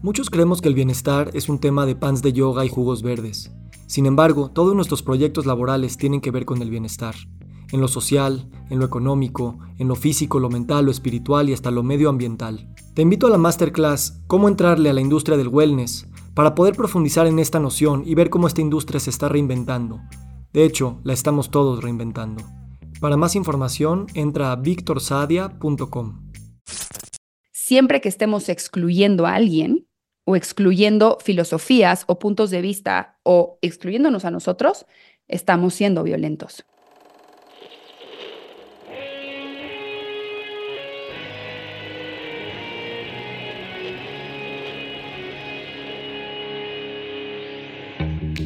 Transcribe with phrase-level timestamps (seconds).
[0.00, 3.50] Muchos creemos que el bienestar es un tema de pants de yoga y jugos verdes.
[3.88, 7.16] Sin embargo, todos nuestros proyectos laborales tienen que ver con el bienestar.
[7.72, 11.72] En lo social, en lo económico, en lo físico, lo mental, lo espiritual y hasta
[11.72, 12.72] lo medioambiental.
[12.94, 17.26] Te invito a la masterclass Cómo entrarle a la industria del wellness para poder profundizar
[17.26, 20.00] en esta noción y ver cómo esta industria se está reinventando.
[20.52, 22.44] De hecho, la estamos todos reinventando.
[23.00, 26.30] Para más información, entra a victorsadia.com.
[27.50, 29.87] Siempre que estemos excluyendo a alguien,
[30.28, 34.84] o excluyendo filosofías o puntos de vista o excluyéndonos a nosotros,
[35.26, 36.66] estamos siendo violentos.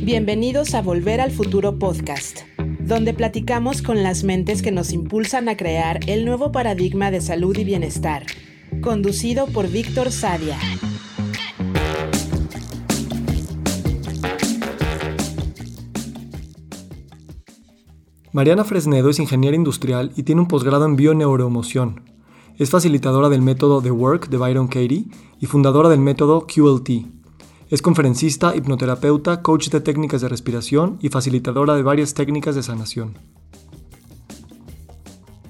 [0.05, 2.43] Bienvenidos a Volver al Futuro Podcast,
[2.79, 7.59] donde platicamos con las mentes que nos impulsan a crear el nuevo paradigma de salud
[7.59, 8.25] y bienestar,
[8.83, 10.59] conducido por Víctor Sadia.
[18.35, 22.01] Mariana Fresnedo es ingeniera industrial y tiene un posgrado en bioneuroemoción.
[22.57, 25.05] Es facilitadora del método The Work de Byron Katie
[25.39, 27.05] y fundadora del método QLT.
[27.69, 33.19] Es conferencista, hipnoterapeuta, coach de técnicas de respiración y facilitadora de varias técnicas de sanación.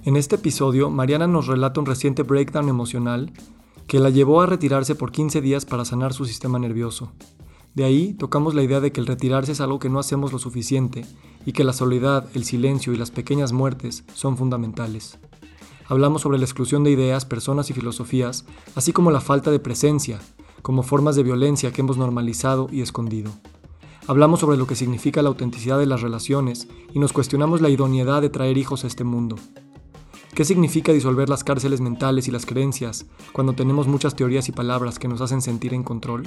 [0.05, 3.33] En este episodio, Mariana nos relata un reciente breakdown emocional
[3.86, 7.12] que la llevó a retirarse por 15 días para sanar su sistema nervioso.
[7.74, 10.38] De ahí tocamos la idea de que el retirarse es algo que no hacemos lo
[10.38, 11.06] suficiente
[11.46, 15.18] y que la soledad, el silencio y las pequeñas muertes son fundamentales.
[15.86, 20.20] Hablamos sobre la exclusión de ideas, personas y filosofías, así como la falta de presencia,
[20.60, 23.32] como formas de violencia que hemos normalizado y escondido.
[24.06, 28.20] Hablamos sobre lo que significa la autenticidad de las relaciones y nos cuestionamos la idoneidad
[28.20, 29.36] de traer hijos a este mundo.
[30.34, 34.98] ¿Qué significa disolver las cárceles mentales y las creencias cuando tenemos muchas teorías y palabras
[34.98, 36.26] que nos hacen sentir en control?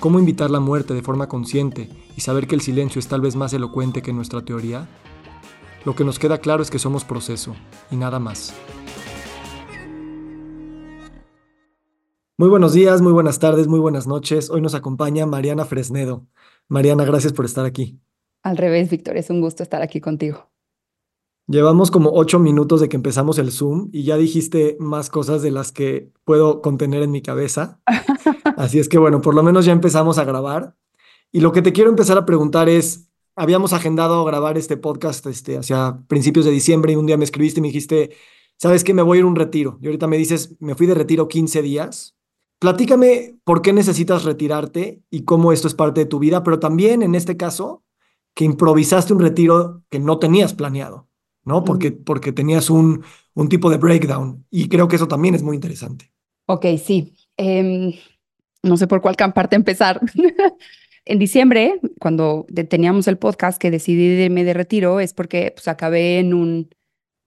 [0.00, 3.36] ¿Cómo invitar la muerte de forma consciente y saber que el silencio es tal vez
[3.36, 4.88] más elocuente que nuestra teoría?
[5.84, 7.54] Lo que nos queda claro es que somos proceso
[7.90, 8.54] y nada más.
[12.38, 14.48] Muy buenos días, muy buenas tardes, muy buenas noches.
[14.48, 16.26] Hoy nos acompaña Mariana Fresnedo.
[16.66, 18.00] Mariana, gracias por estar aquí.
[18.42, 20.48] Al revés, Víctor, es un gusto estar aquí contigo.
[21.46, 25.50] Llevamos como ocho minutos de que empezamos el Zoom y ya dijiste más cosas de
[25.50, 27.82] las que puedo contener en mi cabeza.
[28.60, 30.76] Así es que bueno, por lo menos ya empezamos a grabar.
[31.32, 35.56] Y lo que te quiero empezar a preguntar es, habíamos agendado grabar este podcast este,
[35.56, 38.10] hacia principios de diciembre y un día me escribiste y me dijiste,
[38.58, 38.92] ¿sabes qué?
[38.92, 39.78] Me voy a ir a un retiro.
[39.80, 42.18] Y ahorita me dices, me fui de retiro 15 días.
[42.58, 47.00] Platícame por qué necesitas retirarte y cómo esto es parte de tu vida, pero también
[47.00, 47.82] en este caso,
[48.34, 51.08] que improvisaste un retiro que no tenías planeado.
[51.46, 51.64] ¿no?
[51.64, 55.54] Porque, porque tenías un, un tipo de breakdown y creo que eso también es muy
[55.54, 56.12] interesante.
[56.44, 57.14] Ok, sí.
[57.38, 57.94] Em,
[58.62, 60.00] no sé por cuál parte empezar.
[61.04, 66.18] en diciembre, cuando teníamos el podcast que decidí irme de retiro, es porque pues, acabé
[66.18, 66.70] en un,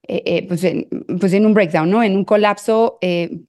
[0.06, 0.88] eh, eh, pues, en,
[1.20, 2.02] pues en un breakdown, ¿no?
[2.02, 3.40] En un colapso, eh,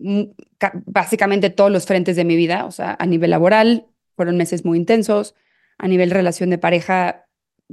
[0.86, 4.78] básicamente todos los frentes de mi vida, o sea, a nivel laboral, fueron meses muy
[4.78, 5.36] intensos,
[5.78, 7.28] a nivel relación de pareja,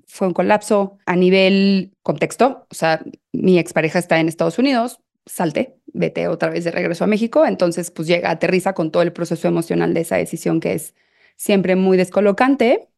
[0.07, 3.03] fue un colapso a nivel contexto, o sea,
[3.33, 7.91] mi expareja está en Estados Unidos, salte, vete otra vez de regreso a México, entonces
[7.91, 10.95] pues llega, aterriza con todo el proceso emocional de esa decisión que es
[11.37, 12.89] siempre muy descolocante.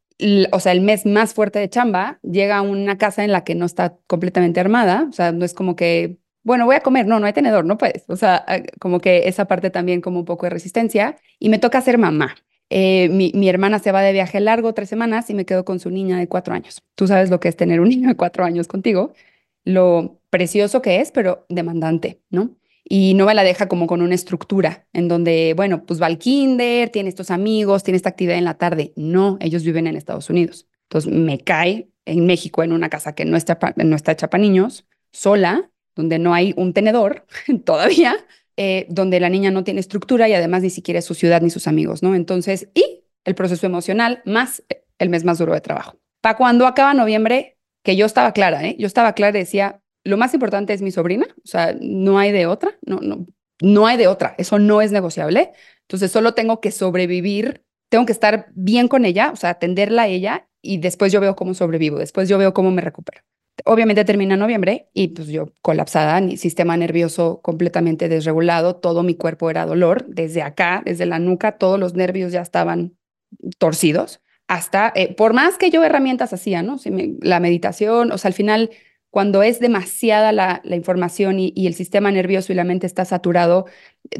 [0.51, 3.53] O sea, el mes más fuerte de chamba llega a una casa en la que
[3.55, 7.19] no está completamente armada, o sea, no es como que, bueno, voy a comer, no,
[7.19, 8.45] no hay tenedor, no puedes, o sea,
[8.79, 12.35] como que esa parte también como un poco de resistencia y me toca ser mamá.
[12.69, 15.91] Eh, mi, hermana se va de viaje largo tres semanas y me quedo con su
[15.91, 16.81] niña de cuatro años.
[16.95, 19.13] Tú sabes lo que es tener un niño de cuatro años contigo,
[19.63, 22.57] lo precioso que es, pero demandante, ¿no?
[22.83, 26.17] Y no me la deja como con una estructura en donde, bueno, pues va al
[26.17, 28.91] kinder, tiene estos amigos, tiene esta actividad en la tarde.
[28.97, 30.67] No, ellos viven en Estados Unidos.
[30.83, 34.41] Entonces me cae en México en una casa que no está, no está hecha para
[34.41, 37.25] niños, sola, donde no hay un tenedor
[37.63, 38.17] todavía,
[38.57, 41.67] eh, donde la niña no tiene estructura y además ni siquiera su ciudad ni sus
[41.67, 42.13] amigos, ¿no?
[42.13, 44.63] Entonces, y el proceso emocional más
[44.99, 45.97] el mes más duro de trabajo.
[46.19, 48.75] Para cuando acaba noviembre, que yo estaba clara, ¿eh?
[48.79, 52.31] Yo estaba clara y decía, lo más importante es mi sobrina, o sea, no hay
[52.31, 53.25] de otra, no, no,
[53.61, 55.51] no hay de otra, eso no es negociable.
[55.81, 60.07] Entonces, solo tengo que sobrevivir, tengo que estar bien con ella, o sea, atenderla a
[60.07, 63.21] ella y después yo veo cómo sobrevivo, después yo veo cómo me recupero.
[63.63, 69.49] Obviamente termina noviembre y pues yo colapsada, mi sistema nervioso completamente desregulado, todo mi cuerpo
[69.49, 72.97] era dolor, desde acá, desde la nuca, todos los nervios ya estaban
[73.57, 76.77] torcidos, hasta, eh, por más que yo herramientas hacía, ¿no?
[77.21, 78.69] la meditación, o sea, al final,
[79.15, 83.65] cuando es demasiada la, información y, el sistema nervioso y la mente está saturado,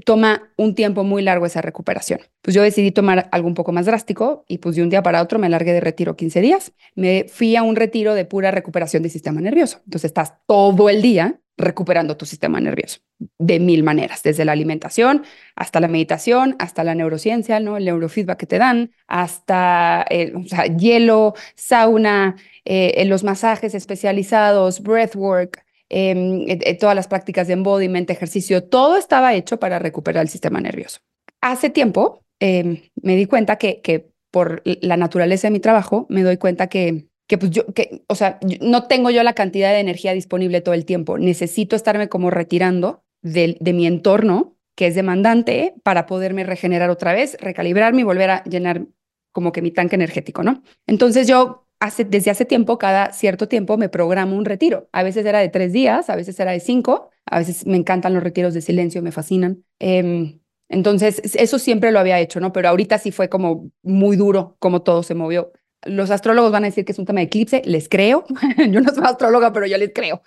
[0.05, 2.21] toma un tiempo muy largo esa recuperación.
[2.41, 5.21] Pues yo decidí tomar algo un poco más drástico y pues de un día para
[5.21, 6.71] otro me largué de retiro 15 días.
[6.95, 9.81] Me fui a un retiro de pura recuperación del sistema nervioso.
[9.83, 12.99] Entonces estás todo el día recuperando tu sistema nervioso
[13.37, 15.23] de mil maneras, desde la alimentación
[15.55, 17.77] hasta la meditación, hasta la neurociencia, ¿no?
[17.77, 20.33] el neurofeedback que te dan, hasta eh,
[20.77, 26.45] hielo, sauna, eh, los masajes especializados, breathwork, em,
[26.79, 30.99] todas las prácticas de embodiment, ejercicio, todo estaba hecho para recuperar el sistema nervioso.
[31.41, 36.23] Hace tiempo em, me di cuenta que, que por la naturaleza de mi trabajo, me
[36.23, 39.79] doy cuenta que, que pues yo, que, o sea, no tengo yo la cantidad de
[39.79, 41.17] energía disponible todo el tiempo.
[41.17, 47.13] Necesito estarme como retirando de, de mi entorno, que es demandante, para poderme regenerar otra
[47.13, 48.87] vez, recalibrarme y volver a llenar
[49.31, 50.63] como que mi tanque energético, ¿no?
[50.85, 51.64] Entonces yo
[52.07, 54.87] desde hace tiempo, cada cierto tiempo, me programo un retiro.
[54.91, 58.13] A veces era de tres días, a veces era de cinco, a veces me encantan
[58.13, 59.63] los retiros de silencio, me fascinan.
[59.79, 60.39] Em,
[60.69, 62.51] entonces, eso siempre lo había hecho, ¿no?
[62.51, 65.51] Pero ahorita sí fue como muy duro como todo se movió.
[65.83, 68.25] Los astrólogos van a decir que es un tema de eclipse, les creo.
[68.69, 70.21] yo no soy astróloga, pero yo les creo.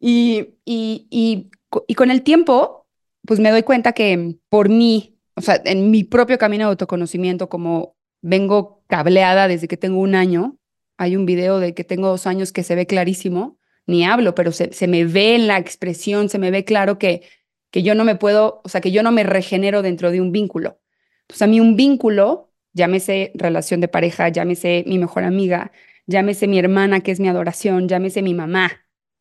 [0.00, 1.50] Y, y, y,
[1.86, 2.86] y con el tiempo,
[3.26, 7.48] pues me doy cuenta que por mí, o sea, en mi propio camino de autoconocimiento,
[7.48, 10.58] como vengo cableada desde que tengo un año,
[10.96, 14.52] hay un video de que tengo dos años que se ve clarísimo, ni hablo, pero
[14.52, 17.22] se, me ve en la expresión, se me ve claro que,
[17.70, 20.32] que yo no me puedo, o sea, que yo no me regenero dentro de un
[20.32, 20.80] vínculo.
[21.22, 25.72] Entonces, a mí un vínculo, llámese relación de pareja, llámese mi mejor amiga,
[26.06, 28.70] llámese mi hermana que es mi adoración, llámese mi mamá.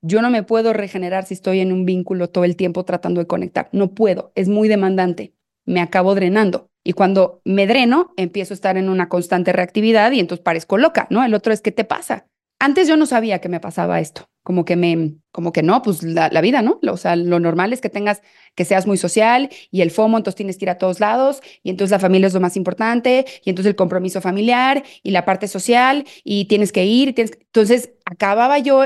[0.02, 3.28] Yo no me puedo regenerar si estoy en un vínculo todo el tiempo tratando de
[3.28, 3.70] conectar.
[3.72, 5.34] No puedo, es muy demandante.
[5.66, 6.73] Me acabo drenando.
[6.84, 11.08] Y cuando me dreno, empiezo a estar en una constante reactividad y entonces parezco loca,
[11.10, 11.24] ¿no?
[11.24, 12.28] El otro es, ¿qué te pasa?
[12.60, 16.02] Antes yo no sabía que me pasaba esto, como que me, como que no, pues
[16.04, 16.80] la, vida, ¿no?
[16.90, 18.22] O sea, lo normal es que tengas,
[18.56, 21.70] que seas muy social y el FOMO, entonces tienes que ir a todos lados y
[21.70, 25.48] entonces la familia es lo más importante y entonces el compromiso familiar y la parte
[25.48, 27.16] social y tienes que ir.
[27.16, 27.38] Tienes...
[27.38, 28.86] Entonces acababa yo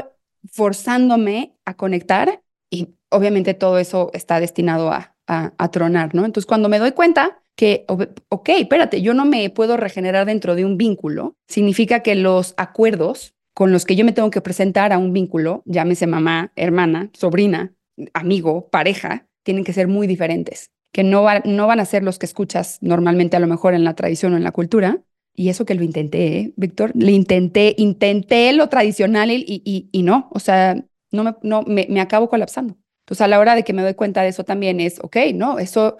[0.51, 2.41] forzándome a conectar
[2.71, 6.25] y obviamente todo eso está destinado a, a, a tronar, ¿no?
[6.25, 7.85] Entonces cuando me doy cuenta, que,
[8.29, 13.33] ok, espérate, yo no me puedo regenerar dentro de un vínculo, significa que los acuerdos
[13.55, 17.73] con los que yo me tengo que presentar a un vínculo, llámese mamá, hermana, sobrina,
[18.13, 22.27] amigo, pareja, tienen que ser muy diferentes, que no, no van a ser los que
[22.27, 25.01] escuchas normalmente a lo mejor en la tradición o en la cultura.
[25.35, 30.03] Y eso que lo intenté, ¿eh, Víctor, le intenté, intenté lo tradicional y, y, y
[30.03, 32.75] no, o sea, no, me, no me, me acabo colapsando.
[33.05, 35.59] Entonces, a la hora de que me doy cuenta de eso también es, ok, no,
[35.59, 35.97] eso,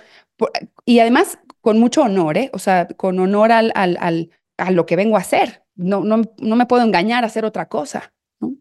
[0.85, 2.49] y además con mucho honor, ¿eh?
[2.53, 5.65] o sea, con honor al, al, al, a lo que vengo a hacer.
[5.75, 8.13] No, no, no me puedo engañar a hacer otra cosa.
[8.39, 8.55] ¿no?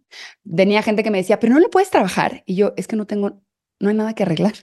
[0.56, 2.42] Tenía gente que me decía, pero no le puedes trabajar.
[2.46, 3.40] Y yo, es que no tengo,
[3.78, 4.54] no hay nada que arreglar.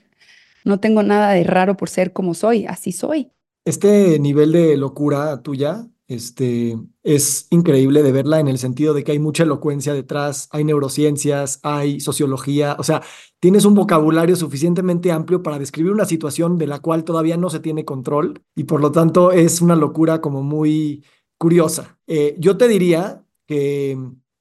[0.62, 3.30] No tengo nada de raro por ser como soy, así soy.
[3.64, 9.12] Este nivel de locura tuya este, es increíble de verla en el sentido de que
[9.12, 13.02] hay mucha elocuencia detrás, hay neurociencias, hay sociología, o sea,
[13.40, 17.60] tienes un vocabulario suficientemente amplio para describir una situación de la cual todavía no se
[17.60, 21.04] tiene control y por lo tanto es una locura como muy
[21.38, 21.98] curiosa.
[22.06, 23.98] Eh, yo te diría que,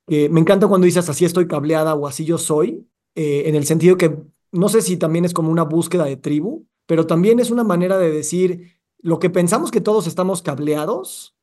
[0.07, 3.97] me encanta cuando dices así estoy cableada o así yo soy, eh, en el sentido
[3.97, 4.17] que
[4.51, 7.97] no sé si también es como una búsqueda de tribu, pero también es una manera
[7.97, 11.35] de decir lo que pensamos que todos estamos cableados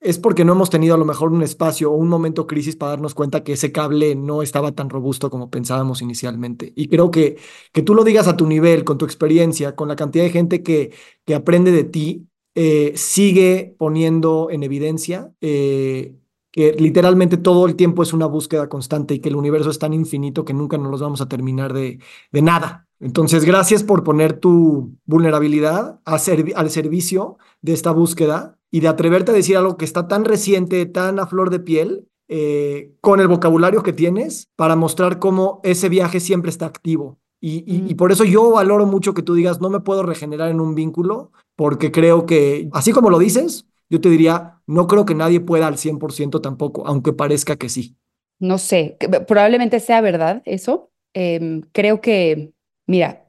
[0.00, 2.90] es porque no hemos tenido a lo mejor un espacio o un momento crisis para
[2.90, 6.72] darnos cuenta que ese cable no estaba tan robusto como pensábamos inicialmente.
[6.74, 7.36] Y creo que
[7.72, 10.62] que tú lo digas a tu nivel, con tu experiencia, con la cantidad de gente
[10.62, 10.92] que,
[11.24, 16.16] que aprende de ti, eh, sigue poniendo en evidencia eh,
[16.50, 19.94] que literalmente todo el tiempo es una búsqueda constante y que el universo es tan
[19.94, 22.00] infinito que nunca nos los vamos a terminar de,
[22.32, 22.88] de nada.
[22.98, 26.18] Entonces, gracias por poner tu vulnerabilidad a
[26.56, 30.86] al servicio de esta búsqueda y de atreverte a decir algo que está tan reciente,
[30.86, 35.88] tan a flor de piel, eh, con el vocabulario que tienes para mostrar cómo ese
[35.88, 37.18] viaje siempre está activo.
[37.42, 40.60] Y, y, por eso yo valoro mucho que tú digas, no me puedo regenerar en
[40.60, 45.14] un vínculo, porque creo que, así como lo dices, yo te diría, no creo que
[45.14, 47.96] nadie pueda al 100% tampoco, aunque parezca que sí.
[48.38, 50.90] No sé, probablemente sea verdad eso.
[51.14, 52.52] Em, creo que,
[52.86, 53.26] mira,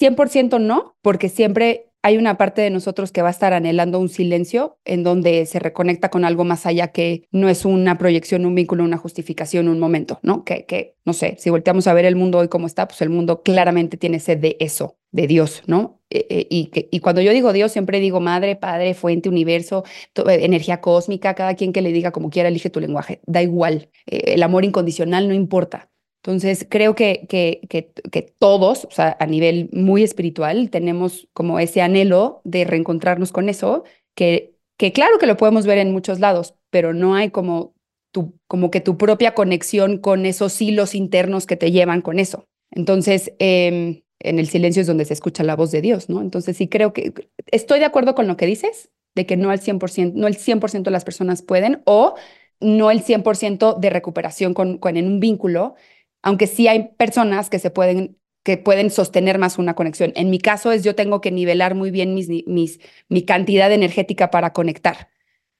[0.00, 4.08] 100% no, porque siempre hay una parte de nosotros que va a estar anhelando un
[4.08, 8.56] silencio en donde se reconecta con algo más allá que no es una proyección, un
[8.56, 10.44] vínculo, una justificación, un momento, ¿no?
[10.44, 13.10] Que, que no sé, si volteamos a ver el mundo hoy como está, pues el
[13.10, 16.00] mundo claramente tiene sed de eso, de Dios, ¿no?
[16.10, 19.84] E, e, y, que, y cuando yo digo Dios, siempre digo madre, padre, fuente, universo,
[20.26, 24.34] energía cósmica, cada quien que le diga como quiera, elige tu lenguaje, da igual, eh,
[24.34, 25.91] el amor incondicional no importa.
[26.24, 31.82] Entonces, creo que, que, que, todos, o sea, a nivel muy espiritual, tenemos como ese
[31.82, 33.82] anhelo de reencontrarnos con eso,
[34.14, 37.74] que, que claro que lo podemos ver en muchos lados, pero no hay como,
[38.12, 42.46] tu, como que tu propia conexión con esos hilos internos que te llevan con eso.
[42.70, 46.20] Entonces, em, en el silencio es donde se escucha la voz de Dios, ¿no?
[46.20, 47.12] Entonces, sí creo que
[47.50, 50.84] estoy de acuerdo con lo que dices, de que no al 100%, no el 100%
[50.84, 52.14] de las personas pueden, o
[52.60, 55.74] no el 100% de recuperación con, con, en un vínculo,
[56.22, 60.12] aunque sí hay personas que se pueden que pueden sostener más una conexión.
[60.16, 64.30] En mi caso es yo tengo que nivelar muy bien mis, mis, mi cantidad energética
[64.30, 65.08] para conectar,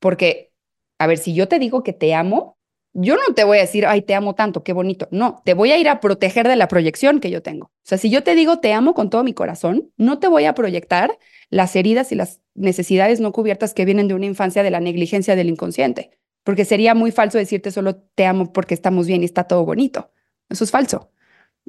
[0.00, 0.52] porque,
[0.98, 2.58] a ver, si yo te digo que te amo,
[2.94, 5.08] yo no te voy a decir, ay, te amo tanto, qué bonito.
[5.10, 7.66] No, te voy a ir a proteger de la proyección que yo tengo.
[7.66, 10.44] O sea, si yo te digo te amo con todo mi corazón, no te voy
[10.44, 14.70] a proyectar las heridas y las necesidades no cubiertas que vienen de una infancia de
[14.70, 16.10] la negligencia del inconsciente,
[16.44, 20.10] porque sería muy falso decirte solo te amo porque estamos bien y está todo bonito.
[20.52, 21.10] Eso es falso.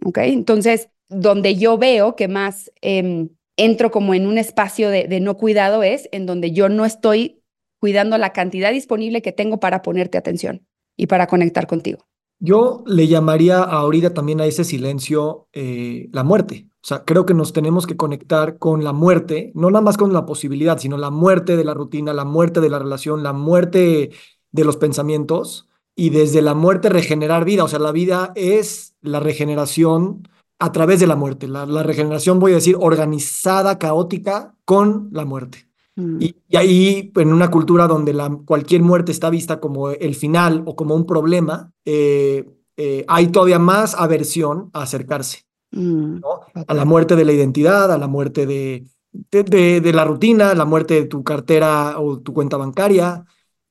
[0.03, 0.19] ¿Ok?
[0.19, 5.83] Entonces, donde yo veo que más em, entro como en un espacio de, no cuidado
[5.83, 7.41] es en donde yo no estoy
[7.79, 12.05] cuidando la cantidad disponible que tengo para ponerte atención y para conectar contigo.
[12.39, 16.67] Yo le llamaría ahorita también a ese silencio eh, la muerte.
[16.83, 20.11] O sea, creo que nos tenemos que conectar con la muerte, no nada más con
[20.11, 24.11] la posibilidad, sino la muerte de la rutina, la muerte de la relación, la muerte
[24.51, 27.63] de los pensamientos, y desde la muerte regenerar vida.
[27.63, 30.27] O sea, la vida es la regeneración
[30.59, 31.47] a través de la muerte.
[31.47, 35.67] La, regeneración, voy a decir, organizada, caótica, con la muerte.
[35.95, 36.21] Mm.
[36.21, 40.75] Y, ahí, en una cultura donde la, cualquier muerte está vista como el final o
[40.75, 42.45] como un problema, eh,
[42.77, 46.21] eh, hay todavía más aversión a acercarse mm,
[46.67, 50.55] a la muerte de la identidad, a la muerte de, de, de, la rutina, a
[50.55, 53.25] la muerte de tu cartera o tu cuenta bancaria.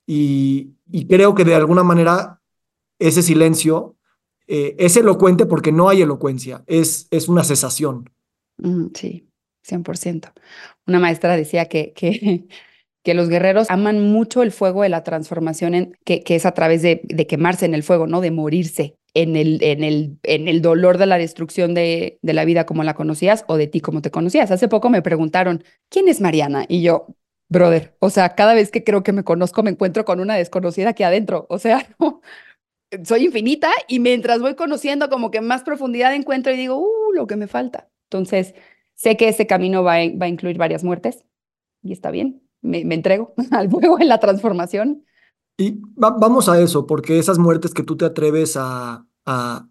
[0.06, 2.40] Y, y creo que de alguna manera
[2.98, 3.96] ese silencio
[4.46, 8.10] eh, es elocuente porque no hay elocuencia, es, es una cesación.
[8.94, 9.26] Sí,
[9.66, 10.32] 100%.
[10.86, 12.46] Una maestra decía que, que,
[13.02, 16.82] que, los guerreros aman mucho el fuego de la transformación, que, que, es a través
[16.82, 18.20] de, de, quemarse en el fuego, ¿no?
[18.20, 22.44] De morirse en el, en el, en el dolor de la destrucción de, de la
[22.44, 24.50] vida como la conocías o de ti como te conocías.
[24.50, 26.64] Hace poco me preguntaron, ¿quién es Mariana?
[26.68, 27.06] Y yo,
[27.52, 30.90] brother, o sea, cada vez que creo que me conozco me encuentro con una desconocida
[30.90, 31.86] aquí adentro, o sea,
[33.04, 37.26] soy infinita y mientras voy conociendo como que más profundidad encuentro y digo, uh, lo
[37.26, 37.88] que me falta.
[38.10, 38.54] Entonces,
[38.94, 41.24] sé que ese camino va a, va a incluir varias muertes
[41.82, 45.04] y está bien, me, entrego al fuego en la transformación.
[45.58, 49.68] Y vamos a eso, porque esas muertes que tú te atreves a, a,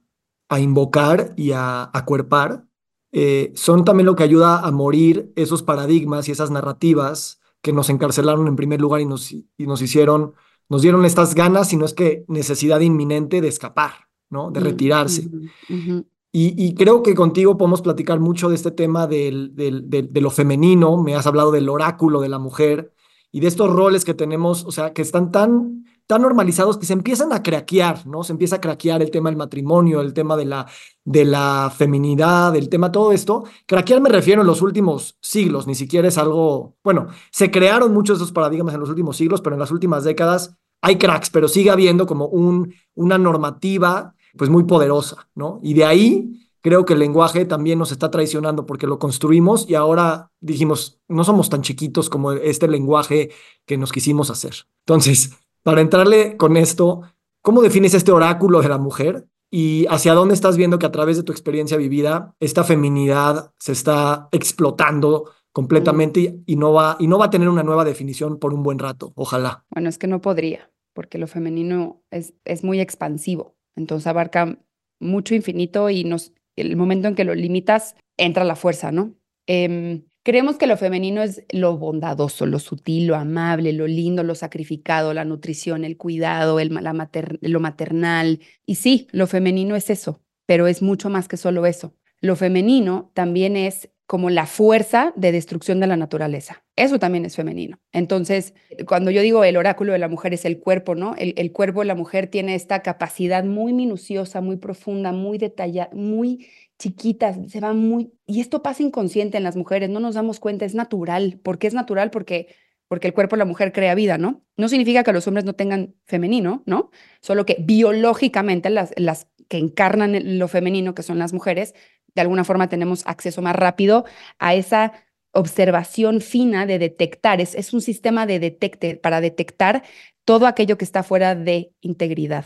[0.47, 2.65] a invocar y a acuerpar,
[3.11, 7.89] eh, son también lo que ayuda a morir esos paradigmas y esas narrativas que nos
[7.89, 10.33] encarcelaron en primer lugar y nos, y nos hicieron,
[10.69, 13.91] nos dieron estas ganas, sino es que necesidad inminente de escapar,
[14.29, 14.51] ¿no?
[14.51, 15.29] De retirarse.
[15.69, 20.29] y, y, creo que contigo podemos platicar mucho de este tema del, del, de lo
[20.29, 22.93] femenino, me has hablado del oráculo de la mujer
[23.31, 26.91] y de estos roles que tenemos, o sea, que están tan tan normalizados que se
[26.91, 28.21] empiezan a craquear, ¿no?
[28.25, 30.67] Se empieza a craquear el tema del matrimonio, el tema de la,
[31.05, 33.45] de la feminidad, el tema, todo esto.
[33.65, 38.19] Craquear me refiero en los últimos siglos, ni siquiera es algo, bueno, se crearon muchos
[38.19, 41.47] de esos paradigmas en los últimos siglos, pero en las últimas décadas hay cracks, pero
[41.47, 45.61] sigue habiendo como un, una normativa pues muy poderosa, ¿no?
[45.63, 49.75] Y de ahí creo que el lenguaje también nos está traicionando porque lo construimos y
[49.75, 53.31] ahora dijimos, no somos tan chiquitos como este lenguaje
[53.65, 54.67] que nos quisimos hacer.
[54.85, 57.01] Entonces, para entrarle con esto,
[57.41, 59.27] ¿cómo defines este oráculo de la mujer?
[59.49, 63.73] ¿Y hacia dónde estás viendo que a través de tu experiencia vivida esta feminidad se
[63.73, 68.53] está explotando completamente y, no va, y no va a tener una nueva definición por
[68.53, 69.11] un buen rato?
[69.15, 69.65] Ojalá.
[69.69, 74.57] Bueno, es que no podría, porque lo femenino es, es muy expansivo, entonces abarca
[75.01, 79.15] mucho infinito y nos, el momento en que lo limitas entra la fuerza, ¿no?
[79.47, 84.35] Eh, Creemos que lo femenino es lo bondadoso, lo sutil, lo amable, lo lindo, lo
[84.35, 87.09] sacrificado, la nutrición, el cuidado, la
[87.41, 88.39] lo maternal.
[88.65, 91.95] Y sí, lo femenino es eso, pero es mucho más que solo eso.
[92.19, 96.65] Lo femenino también es como la fuerza de destrucción de la naturaleza.
[96.75, 97.79] Eso también es femenino.
[97.91, 98.53] Entonces,
[98.85, 101.15] cuando yo digo el oráculo de la mujer es el cuerpo, ¿no?
[101.17, 105.89] El, el cuerpo de la mujer tiene esta capacidad muy minuciosa, muy profunda, muy detallada,
[105.93, 106.45] muy
[106.81, 108.11] chiquitas, se va muy...
[108.25, 111.39] Y esto pasa inconsciente en las mujeres, no nos damos cuenta, es natural.
[111.43, 112.09] ¿Por qué es natural?
[112.09, 112.55] Porque,
[112.87, 114.43] porque el cuerpo de la mujer crea vida, ¿no?
[114.57, 116.89] No significa que los hombres no tengan femenino, ¿no?
[117.21, 121.75] Solo que biológicamente las, las que encarnan lo femenino, que son las mujeres,
[122.15, 124.05] de alguna forma tenemos acceso más rápido
[124.39, 124.93] a esa
[125.33, 127.41] observación fina de detectar.
[127.41, 129.83] Es, es un sistema de detecte para detectar
[130.25, 132.45] todo aquello que está fuera de integridad.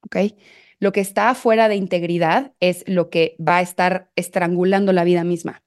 [0.00, 0.16] ¿Ok?
[0.78, 5.24] Lo que está fuera de integridad es lo que va a estar estrangulando la vida
[5.24, 5.62] misma.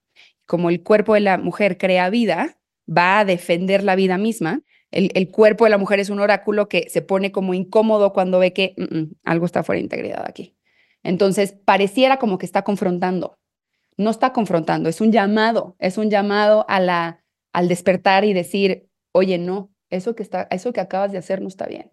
[0.46, 4.62] Como el cuerpo de la mujer crea vida, va a defender la vida misma.
[4.92, 8.54] El, cuerpo de la mujer es un oráculo que se pone como incómodo cuando ve
[8.54, 10.56] que mm, mm, algo está fuera de integridad aquí.
[11.04, 13.38] Entonces, pareciera como que está confrontando.
[13.98, 18.90] No está confrontando, es un llamado, es un llamado a la, al despertar y decir,
[19.12, 21.92] oye, no, eso que, está, eso que acabas de hacer no está bien.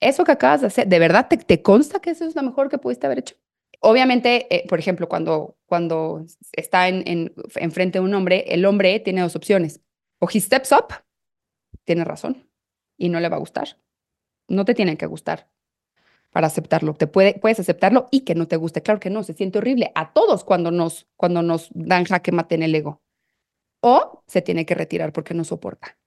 [0.00, 2.78] Eso que acabas de hacer, ¿de verdad te, consta que eso es lo mejor que
[2.78, 3.36] pudiste haber hecho?
[3.80, 8.98] Obviamente, eh, por ejemplo, cuando, cuando está en, en, frente de un hombre, el hombre
[9.00, 9.80] tiene dos opciones.
[10.18, 10.94] O he steps up,
[11.84, 12.48] tiene razón,
[12.96, 13.78] y no le va a gustar.
[14.48, 15.50] No te tiene que gustar
[16.30, 16.94] para aceptarlo.
[16.94, 18.82] Te puede, puedes aceptarlo y que no te guste.
[18.82, 22.54] Claro que no, se siente horrible a todos cuando nos, cuando nos dan jaque mate
[22.54, 23.02] en el ego.
[23.80, 25.98] O se tiene que retirar porque no soporta.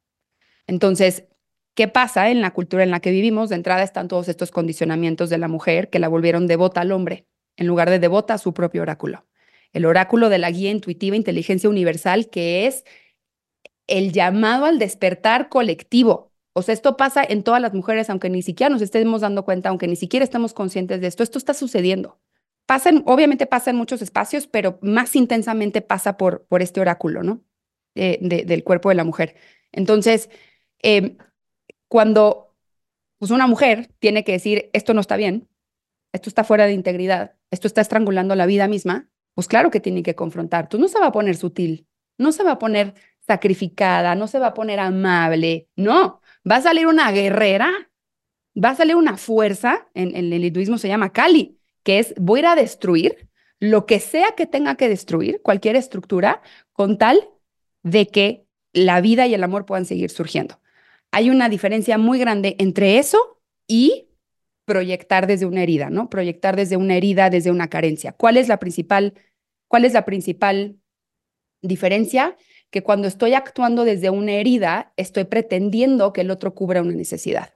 [0.67, 1.25] Entonces,
[1.75, 3.49] ¿qué pasa en la cultura en la que vivimos?
[3.49, 7.27] De entrada están todos estos condicionamientos de la mujer que la volvieron devota al hombre,
[7.57, 9.25] en lugar de devota a su propio oráculo.
[9.71, 12.83] El oráculo de la guía intuitiva inteligencia universal, que es
[13.87, 16.31] el llamado al despertar colectivo.
[16.53, 19.69] O sea, esto pasa en todas las mujeres, aunque ni siquiera nos estemos dando cuenta,
[19.69, 22.19] aunque ni siquiera estamos conscientes de esto, esto está sucediendo.
[22.65, 27.43] Pasa obviamente pasa en muchos espacios, pero más intensamente pasa por, por este oráculo, ¿no?
[27.95, 29.35] del cuerpo de la mujer.
[29.71, 30.29] Entonces,
[30.79, 31.17] em,
[31.93, 32.55] cuando
[33.19, 35.47] pues, una mujer tiene que decir, esto no está bien,
[36.11, 40.01] esto está fuera de integridad, esto está estrangulando la vida misma, pues claro que tiene
[40.01, 40.69] que confrontar.
[40.69, 41.85] Tú no se va a poner sutil,
[42.17, 46.19] no se va a poner sacrificada, no se va a poner amable, no,
[46.49, 47.71] va a salir una guerrera,
[48.57, 52.53] va a salir una fuerza, en, el hinduismo se llama Kali, que es voy a
[52.53, 57.29] a destruir lo que sea que tenga que destruir, cualquier estructura, con tal
[57.83, 60.57] de que la vida y el amor puedan seguir surgiendo.
[61.13, 64.09] Hay una diferencia muy grande entre eso y
[64.65, 66.09] proyectar desde una herida, ¿no?
[66.09, 68.13] Proyectar desde una herida, desde una carencia.
[68.13, 69.13] ¿Cuál es la principal,
[69.67, 70.79] cuál es la principal
[71.61, 72.35] diferencia?
[72.71, 77.53] Que cuando estoy actuando desde una herida, estoy pretendiendo que el otro cubra una necesidad.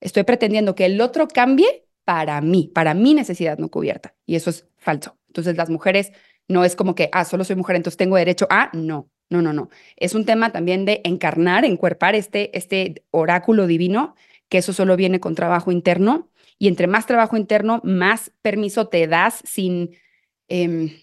[0.00, 4.16] Estoy pretendiendo que el otro cambie para mí, para mi necesidad no cubierta.
[4.26, 5.16] Y eso es falso.
[5.28, 6.10] Entonces las mujeres
[6.48, 9.12] no es como que, ah, solo soy mujer, entonces tengo derecho a, no.
[9.28, 9.70] No, no, no.
[9.96, 14.14] Es un tema también de encarnar, encuerpar este, este oráculo divino,
[14.48, 16.30] que eso solo viene con trabajo interno.
[16.58, 19.96] Y entre más trabajo interno, más permiso te das sin,
[20.48, 21.02] em,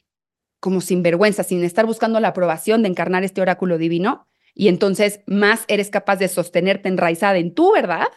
[0.59, 4.27] como sin vergüenza, sin estar buscando la aprobación de encarnar este oráculo divino.
[4.55, 8.07] Y entonces más eres capaz de sostenerte enraizada en tu verdad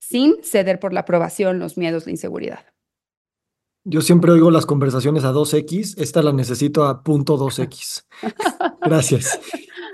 [0.00, 2.64] sin ceder por la aprobación, los miedos, la inseguridad.
[3.90, 8.04] Yo siempre oigo las conversaciones a 2X, esta la necesito a punto 2X.
[8.82, 9.40] Gracias.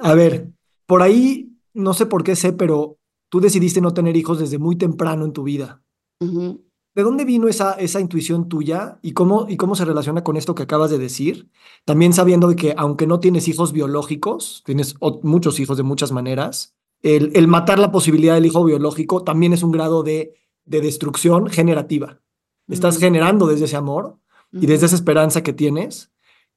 [0.01, 0.51] A ver,
[0.87, 4.75] por ahí, no sé por qué sé, pero tú decidiste no tener hijos desde muy
[4.75, 5.81] temprano en tu vida.
[6.19, 10.57] ¿De dónde vino esa, esa intuición tuya y cómo, y cómo se relaciona con esto
[10.57, 11.49] que acabas de decir?
[11.85, 16.75] También sabiendo de que aunque no tienes hijos biológicos, tienes muchos hijos de muchas maneras,
[17.03, 21.49] el, el, matar la posibilidad del hijo biológico también es un grado de, de destrucción
[21.49, 22.24] generativa.
[22.69, 24.19] Estás generando desde ese amor
[24.53, 26.11] y desde esa esperanza que tienes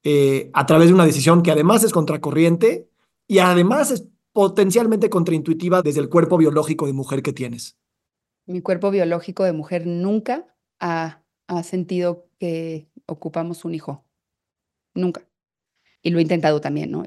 [0.04, 2.88] eh, a través de una decisión que además es contracorriente
[3.26, 7.76] y además es potencialmente contraintuitiva desde el cuerpo biológico de mujer que tienes.
[8.46, 14.04] Mi cuerpo biológico de mujer nunca ha, ha sentido que ocupamos un hijo.
[14.94, 15.22] Nunca.
[16.00, 17.04] Y lo he intentado también, ¿no?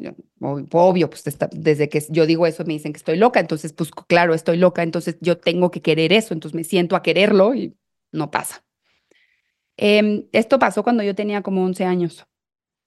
[0.71, 4.33] obvio, pues desde que yo digo eso me dicen que estoy loca, entonces pues claro,
[4.33, 7.77] estoy loca, entonces yo tengo que querer eso, entonces me siento a quererlo y
[8.11, 8.65] no pasa.
[9.83, 12.27] Em, esto pasó cuando yo tenía como 11 años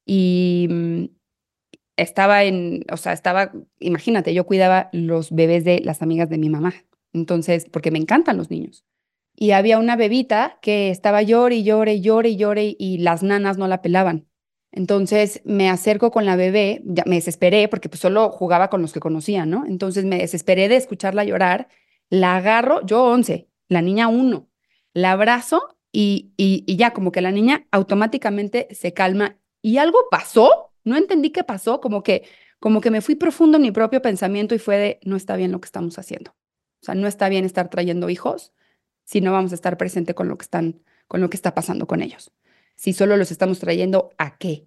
[0.07, 1.05] y mm,
[1.97, 6.51] estaba en, o sea, estaba, imagínate, yo cuidaba los bebés de las amigas de mi
[6.51, 6.73] mamá,
[7.13, 8.85] entonces, porque me encantan los niños.
[9.35, 13.25] Y había una bebita que estaba llore y llore y llore y llore y las
[13.25, 14.29] nanas no la pelaban.
[14.71, 18.93] Entonces me acerco con la bebé, ya me desesperé porque pues solo jugaba con los
[18.93, 19.67] que conocía, ¿no?
[19.67, 21.67] Entonces me desesperé de escucharla llorar,
[22.09, 24.49] la agarro, yo 11, la niña 1,
[24.93, 30.97] la abrazo y, ya como que la niña automáticamente se calma y algo pasó, no
[30.97, 32.25] entendí qué pasó, como que,
[32.59, 35.53] como que me fui profundo en mi propio pensamiento y fue de, no está bien
[35.53, 36.33] lo que estamos haciendo.
[36.83, 38.53] O sea, no está bien estar trayendo hijos
[39.05, 41.87] si no vamos a estar presente con lo que están, con lo que está pasando
[41.87, 42.33] con ellos.
[42.75, 44.67] Si solo los estamos trayendo, ¿a qué?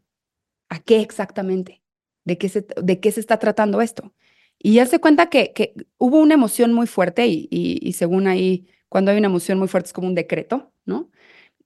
[0.69, 1.83] ¿A qué exactamente?
[2.23, 4.13] ¿De qué se, de qué se está tratando esto?
[4.57, 8.67] Y él se cuenta que, que hubo una emoción muy fuerte y, y según ahí,
[8.87, 11.11] cuando hay una emoción muy fuerte es como un decreto, ¿no?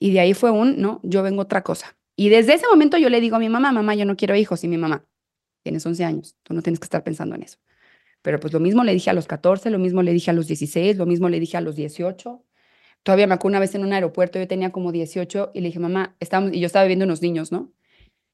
[0.01, 1.95] Y de ahí fue un, no, yo vengo otra cosa.
[2.15, 4.63] Y desde ese momento yo le digo a mi mamá, mamá, yo no quiero hijos.
[4.63, 5.05] Y mi mamá,
[5.63, 7.59] tienes 11 años, tú no tienes que estar pensando en eso.
[8.23, 10.47] Pero pues lo mismo le dije a los 14, lo mismo le dije a los
[10.47, 12.43] 16, lo mismo le dije a los 18.
[13.03, 15.79] todavía me acuerdo una vez en un aeropuerto, yo tenía como 18 y le dije,
[15.79, 17.71] mamá, estamos, y yo estaba viendo unos niños, ¿no?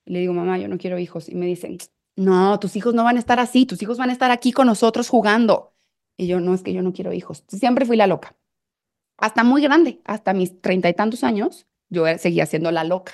[0.06, 1.27] Y le digo, mamá, yo no quiero hijos.
[1.27, 1.77] Y me dicen,
[2.15, 4.67] no, tus hijos no van a estar así, tus hijos van a estar aquí con
[4.67, 5.73] nosotros jugando.
[6.15, 7.43] Y yo, no, es que yo no quiero hijos.
[7.49, 8.38] Siempre fui la loca.
[9.17, 13.13] Hasta muy grande, hasta mis treinta y tantos años, yo seguía siendo la loca.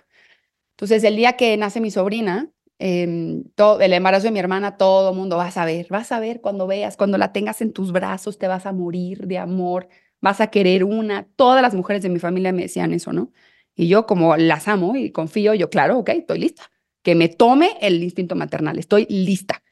[0.72, 5.12] Entonces, el día que nace mi sobrina, eh, todo, el embarazo de mi hermana, todo
[5.12, 7.92] el mundo, vas a ver, vas a ver cuando veas, cuando la tengas en tus
[7.92, 9.88] brazos, te vas a morir de amor,
[10.20, 11.28] vas a querer una.
[11.36, 13.32] Todas las mujeres de mi familia me decían eso, ¿no?
[13.76, 16.72] Y yo, como las amo y confío, yo, claro, ok, estoy lista.
[17.04, 19.64] Que me tome el instinto maternal, estoy lista.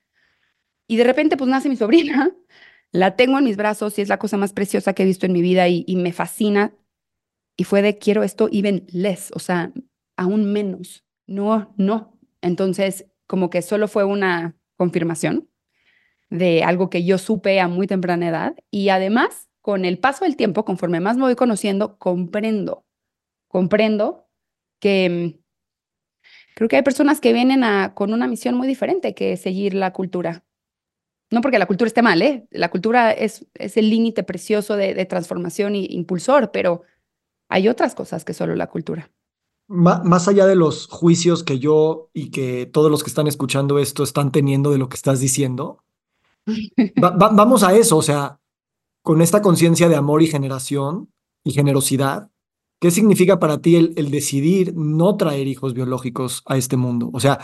[0.87, 2.31] Y de repente, pues nace mi sobrina,
[2.91, 5.33] la tengo en mis brazos y es la cosa más preciosa que he visto en
[5.33, 6.75] mi vida y, me fascina.
[7.57, 9.71] Y fue de quiero esto even less, o sea,
[10.17, 11.05] aún menos.
[11.27, 15.49] No, no, entonces, como que solo fue una confirmación
[16.29, 20.35] de algo que yo supe a muy temprana edad y además, con el paso del
[20.35, 22.85] tiempo, conforme más me voy conociendo, comprendo,
[23.47, 24.27] comprendo
[24.79, 25.41] que mm,
[26.55, 29.93] creo que hay personas que vienen a, con una misión muy diferente que seguir la
[29.93, 30.43] cultura.
[31.31, 32.45] No porque la cultura esté mal, ¿eh?
[32.51, 36.83] La cultura es, es el límite precioso de, transformación e impulsor, pero
[37.49, 39.09] hay otras cosas que solo la cultura
[39.71, 44.03] más allá de los juicios que yo y que todos los que están escuchando esto
[44.03, 45.81] están teniendo de lo que estás diciendo,
[46.97, 48.39] vamos a eso, o sea,
[49.01, 51.09] con esta conciencia de amor y generación
[51.45, 52.29] y generosidad,
[52.81, 57.09] ¿qué significa para ti el, decidir no traer hijos biológicos a este mundo?
[57.13, 57.39] O sea,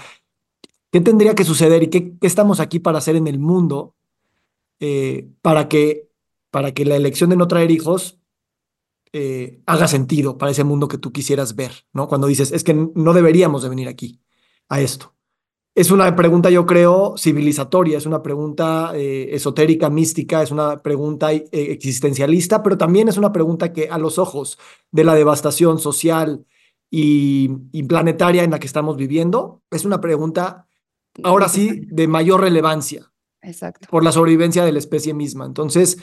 [0.91, 3.95] ¿qué tendría que suceder y qué, estamos aquí para hacer en el mundo
[4.79, 6.09] eh, para, que,
[6.51, 8.19] para que la elección de no traer hijos
[9.13, 12.07] eh, haga sentido para ese mundo que tú quisieras ver, ¿no?
[12.07, 14.21] Cuando dices, es que no deberíamos de venir aquí
[14.69, 15.15] a esto.
[15.73, 21.31] Es una pregunta, yo creo, civilizatoria, es una pregunta eh, esotérica, mística, es una pregunta
[21.31, 24.57] existencialista, pero también es una pregunta que a los ojos
[24.91, 26.45] de la devastación social
[26.89, 30.66] y planetaria en la que estamos viviendo, es una pregunta,
[31.23, 33.11] ahora sí, de mayor relevancia.
[33.41, 33.87] Exacto.
[33.89, 35.45] Por la sobrevivencia de la especie misma.
[35.45, 35.97] Entonces,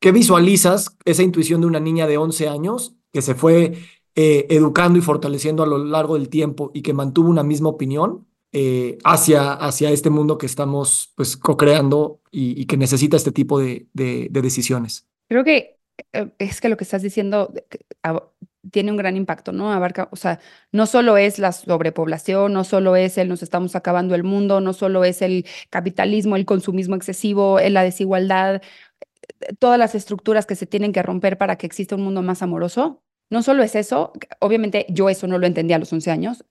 [0.00, 3.78] ¿Qué visualizas esa intuición de una niña de 11 años que se fue
[4.14, 8.26] eh, educando y fortaleciendo a lo largo del tiempo y que mantuvo una misma opinión
[8.52, 13.88] eh, hacia, hacia este mundo que estamos pues co-creando y, que necesita este tipo de,
[13.94, 15.06] de, decisiones?
[15.28, 15.78] Creo que
[16.12, 17.52] eh, es que lo que estás diciendo
[18.70, 19.72] tiene un gran impacto, ¿no?
[19.72, 20.40] Abarca, o sea,
[20.72, 24.72] no solo es la sobrepoblación, no solo es el nos estamos acabando el mundo, no
[24.72, 28.62] solo es el capitalismo, el consumismo excesivo, la desigualdad,
[29.58, 33.02] todas las estructuras que se tienen que romper para que exista un mundo más amoroso.
[33.30, 36.44] No solo es eso, obviamente yo eso no lo entendía a los 11 años.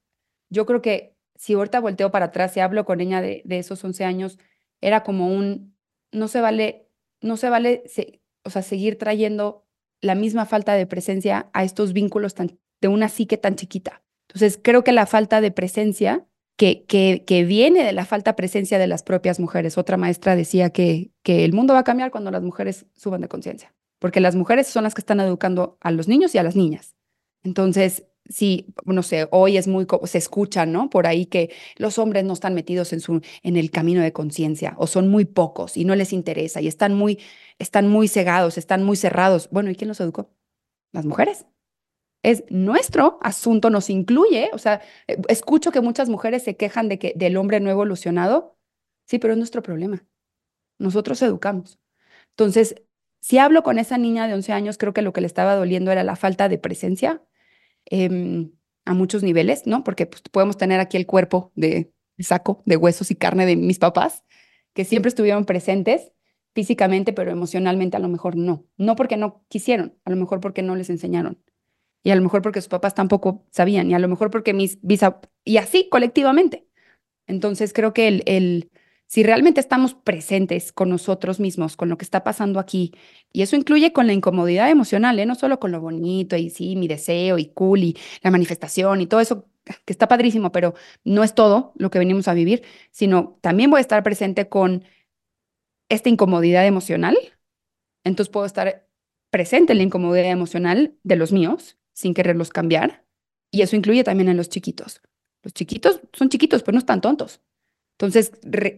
[0.49, 4.06] Yo creo que si ahorita volteo para atrás y hablo con ella de, esos 11
[4.06, 4.39] años,
[4.82, 5.75] era como un,
[6.12, 6.89] no se vale,
[7.21, 7.84] no se vale,
[8.43, 9.64] o sea, seguir trayendo
[10.06, 14.04] la misma falta de presencia a estos vínculos tan, de una psique tan chiquita.
[14.28, 16.26] Entonces, creo que la falta de presencia
[16.58, 19.78] que, que, viene de la falta de presencia de las propias mujeres.
[19.78, 23.28] Otra maestra decía que, que el mundo va a cambiar cuando las mujeres suban de
[23.28, 26.56] conciencia, porque las mujeres son las que están educando a los niños y a las
[26.56, 26.96] niñas.
[27.44, 30.90] Entonces, sí, no sé, hoy es muy, se escucha, ¿no?
[30.90, 34.76] Por ahí que los hombres no están metidos en, su, en el camino de conciencia
[34.78, 37.20] o son muy pocos y no les interesa y están muy,
[37.60, 39.50] están muy cegados, están muy cerrados.
[39.52, 40.32] Bueno, ¿y quién los educó?
[40.92, 41.46] Las mujeres
[42.24, 44.50] es nuestro asunto, nos incluye.
[44.54, 48.58] O sea, eh, escucho que muchas mujeres se quejan de que del hombre no evolucionado.
[49.06, 50.04] Sí, pero es nuestro problema.
[50.80, 51.80] Nosotros educamos.
[52.32, 52.76] Entonces,
[53.22, 55.92] si hablo con esa niña de 11 años, creo que lo que le estaba doliendo
[55.92, 57.24] era la falta de presencia
[57.86, 58.52] em,
[58.86, 59.84] a muchos niveles, ¿no?
[59.84, 63.80] Porque pues, podemos tener aquí el cuerpo de saco de huesos y carne de mis
[63.80, 64.24] papás,
[64.74, 66.12] que siempre estuvieron presentes
[66.54, 68.65] físicamente, pero emocionalmente a lo mejor no.
[68.78, 71.41] No porque no quisieron, a lo mejor porque no les enseñaron
[72.06, 74.80] y a lo mejor porque sus papás tampoco sabían, y a lo mejor porque mis
[74.84, 76.67] visa y así colectivamente.
[77.26, 78.69] Entonces creo que el, el,
[79.08, 82.94] si realmente estamos presentes con nosotros mismos, con lo que está pasando aquí,
[83.32, 85.26] y eso incluye con la incomodidad emocional, ¿eh?
[85.26, 89.08] no solo con lo bonito y sí, mi deseo y cool y la manifestación y
[89.08, 89.48] todo eso
[89.86, 93.80] que está padrísimo, pero no es todo lo que venimos a vivir, sino también voy
[93.80, 94.84] a estar presente con
[95.89, 97.18] esta incomodidad emocional.
[98.04, 98.88] Entonces puedo estar
[99.32, 103.06] presente en la incomodidad emocional de los míos sin quererlos cambiar.
[103.52, 105.02] Y eso incluye también a los chiquitos.
[105.44, 107.41] Los chiquitos son chiquitos, pero no están tontos.
[107.97, 108.31] Entonces,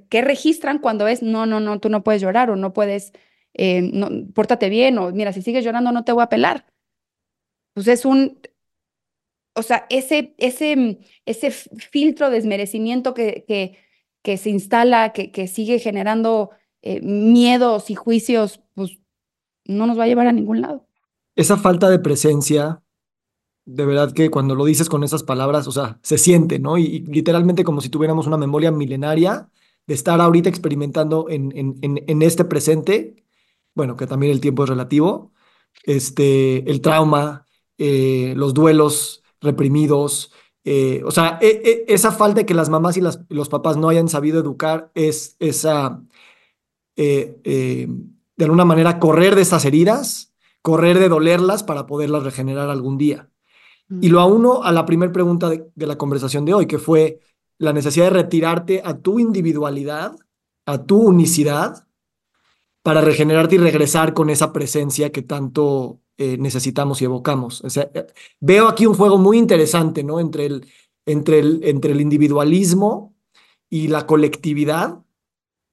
[0.09, 3.13] ¿qué registran cuando es, no, no, no, tú no puedes llorar o no puedes,
[3.53, 6.65] eh, no, pórtate bien o mira, si sigues llorando no te voy a pelar?
[7.73, 8.39] Pues es un,
[9.55, 13.77] o sea, ese, ese, ese filtro de desmerecimiento que, que,
[14.21, 16.51] que se instala, que, que sigue generando
[16.83, 18.99] eh, miedos y juicios, pues
[19.65, 20.87] no nos va a llevar a ningún lado.
[21.35, 22.83] esa falta de presencia,
[23.67, 26.77] de verdad que cuando lo dices con esas palabras, o sea, se siente, ¿no?
[26.77, 29.49] Y, literalmente como si tuviéramos una memoria milenaria
[29.85, 33.25] de estar ahorita experimentando en, en, en, este presente,
[33.75, 35.33] bueno, que también el tiempo es relativo,
[35.83, 37.45] este, el trauma,
[37.77, 40.31] eh, los duelos reprimidos,
[40.63, 43.77] eh, o sea, e, e, esa falta de que las mamás y las, los papás
[43.77, 46.01] no hayan sabido educar es esa,
[46.95, 50.27] eh, de alguna manera, correr de esas heridas
[50.67, 53.29] correr de dolerlas para poderlas regenerar algún día.
[54.01, 57.19] Y lo uno a la primera pregunta de, la conversación de hoy, que fue
[57.57, 60.15] la necesidad de retirarte a tu individualidad,
[60.65, 61.87] a tu unicidad,
[62.83, 67.63] para regenerarte y regresar con esa presencia que tanto eh, necesitamos y evocamos.
[67.77, 68.07] Eh,
[68.39, 70.19] veo aquí un juego muy interesante, ¿no?
[70.19, 70.67] Entre el,
[71.05, 73.15] entre, el, entre el individualismo
[73.69, 75.03] y la colectividad,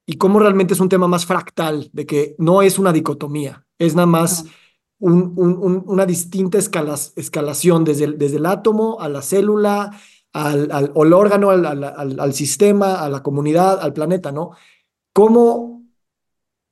[0.05, 3.95] y cómo realmente es un tema más fractal, de que no es una dicotomía, es
[3.95, 4.45] nada más
[4.99, 9.91] una distinta escalación desde el, desde el átomo a la célula,
[10.33, 14.51] al, al, órgano, al, al, sistema, a la comunidad, al planeta, ¿no?
[15.13, 15.83] ¿Cómo,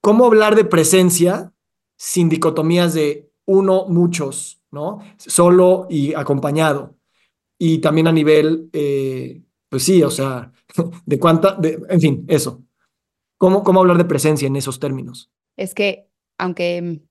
[0.02, 1.54] ¿Cómo hablar de presencia
[1.98, 5.00] sin dicotomías de uno, muchos, ¿no?
[5.18, 6.98] Solo y acompañado.
[7.58, 10.52] Y también a nivel, eh, pues sí, o sea,
[11.06, 12.64] de cuánta, en fin, eso.
[13.38, 15.32] ¿Cómo, ¿Cómo hablar de presencia en esos términos?
[15.56, 17.02] Es que, aunque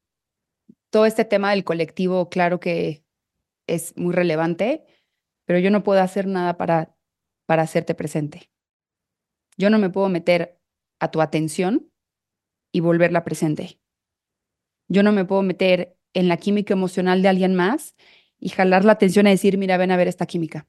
[0.92, 3.02] todo este tema del colectivo, claro que
[3.66, 4.84] es muy relevante,
[5.46, 6.94] pero yo no puedo hacer nada para,
[7.46, 8.50] para hacerte presente.
[9.56, 10.60] Yo no me puedo meter
[11.00, 11.90] a tu atención
[12.72, 13.80] y volverla presente.
[14.86, 17.94] Yo no me puedo meter en la química emocional de alguien más
[18.38, 20.68] y jalar la atención a decir, mira, ven a ver esta química.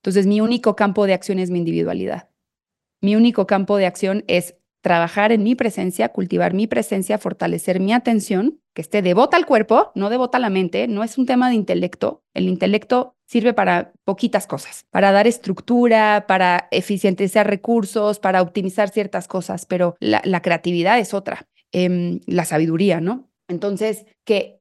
[0.00, 2.30] Entonces, mi único campo de acción es mi individualidad.
[3.02, 7.92] Mi único campo de acción es trabajar en mi presencia, cultivar mi presencia, fortalecer mi
[7.92, 11.48] atención, que esté devota al cuerpo, no devota a la mente, no es un tema
[11.48, 12.22] de intelecto.
[12.34, 19.28] El intelecto sirve para poquitas cosas, para dar estructura, para eficientizar recursos, para optimizar ciertas
[19.28, 23.30] cosas, pero la, creatividad es otra, em, la sabiduría, ¿no?
[23.48, 24.60] Entonces, que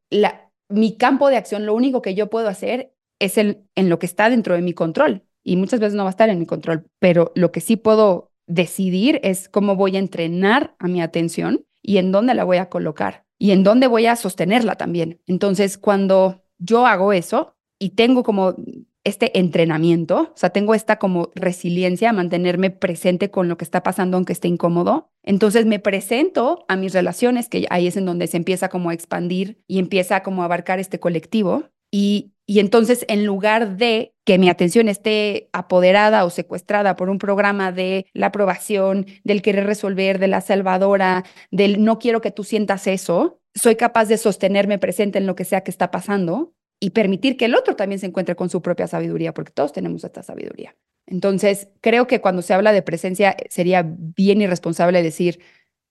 [0.69, 4.05] mi campo de acción, lo único que yo puedo hacer es el, en lo que
[4.05, 5.23] está dentro de mi control.
[5.43, 8.31] Y muchas veces no va a estar en mi control, pero lo que sí puedo
[8.47, 12.69] decidir es cómo voy a entrenar a mi atención y en dónde la voy a
[12.69, 15.21] colocar y en dónde voy a sostenerla también.
[15.27, 18.55] Entonces, cuando yo hago eso y tengo como
[19.03, 23.83] este entrenamiento, o sea, tengo esta como resiliencia a mantenerme presente con lo que está
[23.83, 25.11] pasando aunque esté incómodo.
[25.21, 28.93] Entonces me presento a mis relaciones, que ahí es en donde se empieza como a
[28.93, 31.69] expandir y empieza como a abarcar este colectivo.
[31.91, 37.17] Y, y entonces, en lugar de que mi atención esté apoderada o secuestrada por un
[37.17, 42.43] programa de la aprobación, del querer resolver, de la salvadora, del no quiero que tú
[42.43, 46.91] sientas eso, soy capaz de sostenerme presente en lo que sea que está pasando y
[46.91, 50.21] permitir que el otro también se encuentre con su propia sabiduría, porque todos tenemos esta
[50.21, 50.75] sabiduría.
[51.07, 55.39] Entonces, creo que cuando se habla de presencia, sería bien irresponsable decir,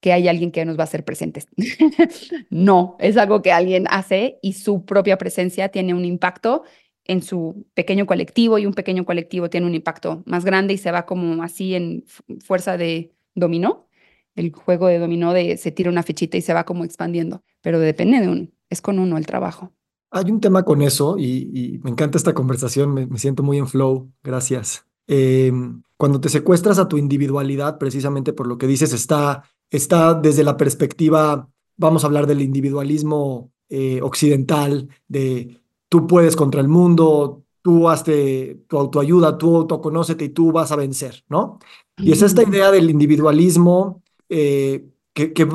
[0.05, 1.47] que hay alguien que nos va a hacer presentes.
[2.51, 6.65] no, es algo que alguien hace y su propia presencia tiene un impacto
[7.07, 10.91] en su pequeño colectivo y un pequeño colectivo tiene un impacto más grande y se
[10.91, 12.05] va como así en
[12.45, 13.89] fuerza de dominó.
[14.35, 17.81] El juego de dominó de se tira una fichita y se va como expandiendo, pero
[17.81, 19.73] depende de uno, es con uno el trabajo.
[20.11, 24.13] Hay un tema con eso y, me encanta esta conversación, me, siento muy en flow,
[24.23, 24.85] gracias.
[25.07, 29.45] Em, cuando te secuestras a tu individualidad, precisamente por lo que dices, está
[29.77, 36.61] está desde la perspectiva, vamos a hablar del individualismo eh, occidental, de tú puedes contra
[36.61, 41.59] el mundo, tú hazte tu autoayuda, tú autoconócete y tú vas a vencer, ¿no?
[41.97, 45.47] Y es esta idea del individualismo eh, que, que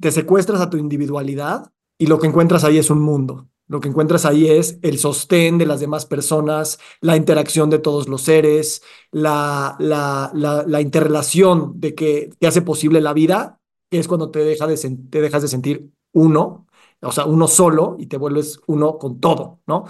[0.00, 3.46] te secuestras a tu individualidad y lo que encuentras ahí es un mundo.
[3.66, 8.08] Lo que encuentras ahí es el sostén de las demás personas, la interacción de todos
[8.08, 10.30] los seres, la, la,
[10.66, 14.76] la, interrelación de que, que, hace posible la vida, que es cuando te, deja de,
[15.10, 16.66] te dejas de sentir uno,
[17.00, 19.84] o sea, uno solo y te vuelves uno con todo, ¿no?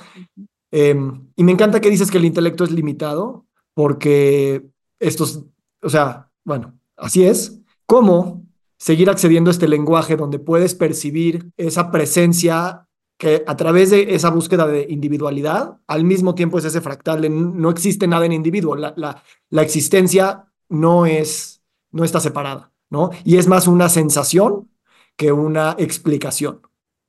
[0.71, 4.67] Em, y me encanta que dices que el intelecto es limitado, porque
[4.99, 5.45] estos,
[5.83, 7.61] o sea, bueno, así es.
[7.87, 8.45] ¿Cómo
[8.77, 12.84] seguir accediendo a este lenguaje donde puedes percibir esa presencia
[13.17, 17.71] que a través de esa búsqueda de individualidad, al mismo tiempo es ese fractal, no
[17.71, 23.11] existe nada en individuo, la, la, existencia no, es, no está separada, ¿no?
[23.25, 24.69] Y es más una sensación
[25.17, 26.61] que una explicación.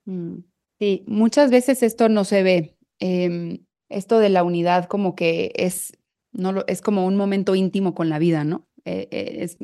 [0.06, 0.38] Mm,
[0.80, 2.78] sí, muchas veces esto no se ve.
[3.00, 5.98] Em, esto de la unidad como que es,
[6.32, 8.68] no es como un momento íntimo con la vida, ¿no?
[8.86, 9.58] Eh, eh, es,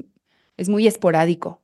[0.58, 1.62] es muy esporádico.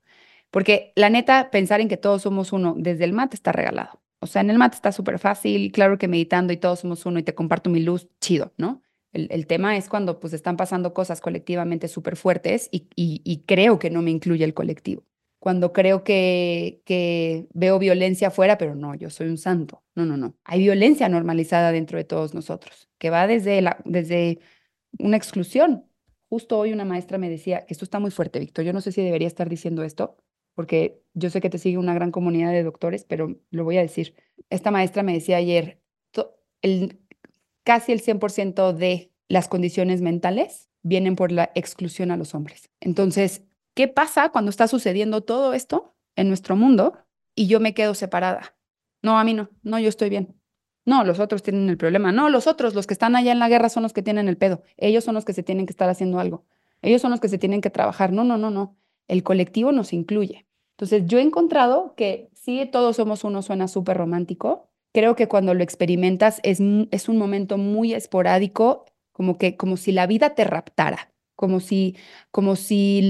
[0.52, 4.00] Porque la neta, pensar en que todos somos uno desde el mate está regalado.
[4.20, 7.20] O sea, en el mat está súper fácil, claro que meditando y todos somos uno
[7.20, 8.82] y te comparto mi luz, chido, ¿no?
[9.14, 13.90] El, tema es cuando pues están pasando cosas colectivamente súper fuertes y, y, creo que
[13.90, 15.06] no me incluye el colectivo.
[15.40, 19.84] Cuando creo que, que veo violencia afuera, pero no, yo soy un santo.
[19.96, 20.36] No, no, no.
[20.44, 24.40] Hay violencia normalizada dentro de todos nosotros, que va desde, la, desde
[25.00, 25.86] una exclusión.
[26.30, 28.66] Justo hoy una maestra me decía esto está muy fuerte, Víctor.
[28.66, 30.18] Yo no sé si debería estar diciendo esto,
[30.58, 33.82] porque yo sé que te sigue una gran comunidad de doctores, pero lo voy a
[33.82, 34.16] decir.
[34.50, 35.80] Esta maestra me decía ayer,
[36.64, 37.00] el,
[37.64, 42.72] casi el 100% de las condiciones mentales vienen por la exclusión a los hombres.
[42.80, 43.44] Entonces,
[43.76, 46.98] ¿qué pasa cuando está sucediendo todo esto en nuestro mundo
[47.36, 48.58] y yo me quedo separada?
[49.04, 50.42] No, a mí no, no, yo estoy bien.
[50.86, 52.12] No, los otros tienen el problema.
[52.12, 54.38] No, los otros, los que están allá en la guerra son los que tienen el
[54.38, 54.64] pedo.
[54.76, 56.48] Ellos son los que se tienen que estar haciendo algo.
[56.82, 58.12] Ellos son los que se tienen que trabajar.
[58.12, 58.76] No, no, no, no.
[59.08, 60.47] El colectivo nos incluye.
[60.78, 64.70] Entonces, yo he encontrado que sí, todos somos uno, suena súper romántico.
[64.94, 66.60] Creo que cuando lo experimentas es,
[66.92, 71.98] es un momento muy esporádico, como, que, como si la vida te raptara, como si,
[72.30, 73.02] como si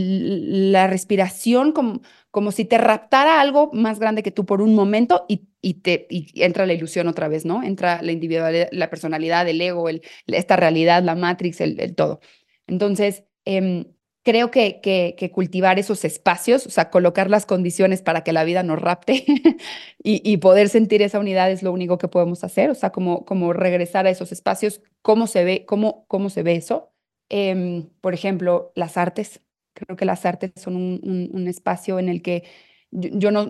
[0.72, 2.02] la respiración, como,
[2.32, 6.08] como si te raptara algo más grande que tú por un momento y, y te,
[6.10, 7.64] y entra la ilusión otra vez, ¿no?
[7.64, 12.22] Entra la individualidad, la personalidad, el ego, el, esta realidad, la matrix, el, todo.
[12.66, 13.88] Entonces, eh,
[14.28, 18.62] creo que, que, cultivar esos espacios, o sea, colocar las condiciones para que la vida
[18.62, 19.24] nos rapte
[20.04, 23.54] y, poder sentir esa unidad es lo único que podemos hacer, o sea, como, como
[23.54, 26.92] regresar a esos espacios, cómo se ve, cómo, cómo se ve eso.
[27.30, 29.42] Em, por ejemplo, las artes.
[29.74, 32.44] Creo que las artes son un, un, espacio en el que
[32.92, 33.50] yo, no,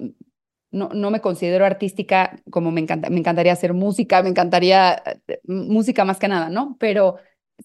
[0.71, 5.39] no, no, me considero artística como me, encanta, me encantaría hacer música, me encantaría eh,
[5.45, 6.77] música más que nada, ¿no?
[6.79, 7.17] Pero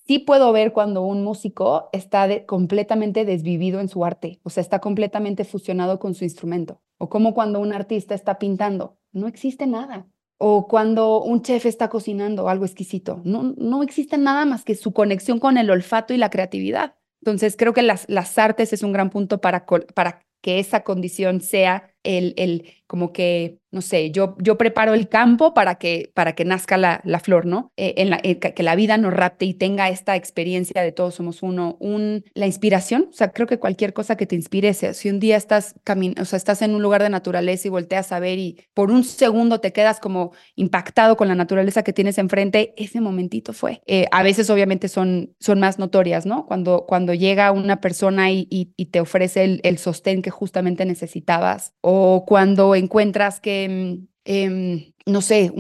[0.07, 4.81] sí puedo ver cuando un músico está completamente desvivido en su arte, o sea, está
[4.81, 10.07] completamente fusionado con su instrumento, o como cuando un artista está pintando, no existe nada.
[10.45, 14.93] O cuando un chef está cocinando algo exquisito, no, no existe nada más que su
[14.93, 16.97] conexión con el olfato y la creatividad.
[17.21, 21.41] Entonces, creo que las, las artes es un gran punto para, para que esa condición
[21.41, 26.35] sea el, el como que, no sé, yo, yo preparo el campo para que, para
[26.35, 27.73] que nazca la, la flor, ¿no?
[27.77, 31.77] Eh, eh, que la vida nos rapte y tenga esta experiencia de todos somos uno,
[31.81, 35.37] un, la inspiración, o sea, creo que cualquier cosa que te inspire, si un día
[35.37, 35.75] estás,
[36.21, 39.05] o sea, estás en un lugar de naturaleza y volteas a ver y por un
[39.05, 43.81] segundo te quedas como impactado con la naturaleza que tienes enfrente, ese momentito fue.
[43.87, 46.47] Eh, a veces obviamente son, son más notorias, ¿no?
[46.47, 51.73] Cuando, cuando llega una persona y, y, te ofrece el, el sostén que justamente necesitabas
[51.81, 55.53] o cuando encuentras que, mm, em, no sé,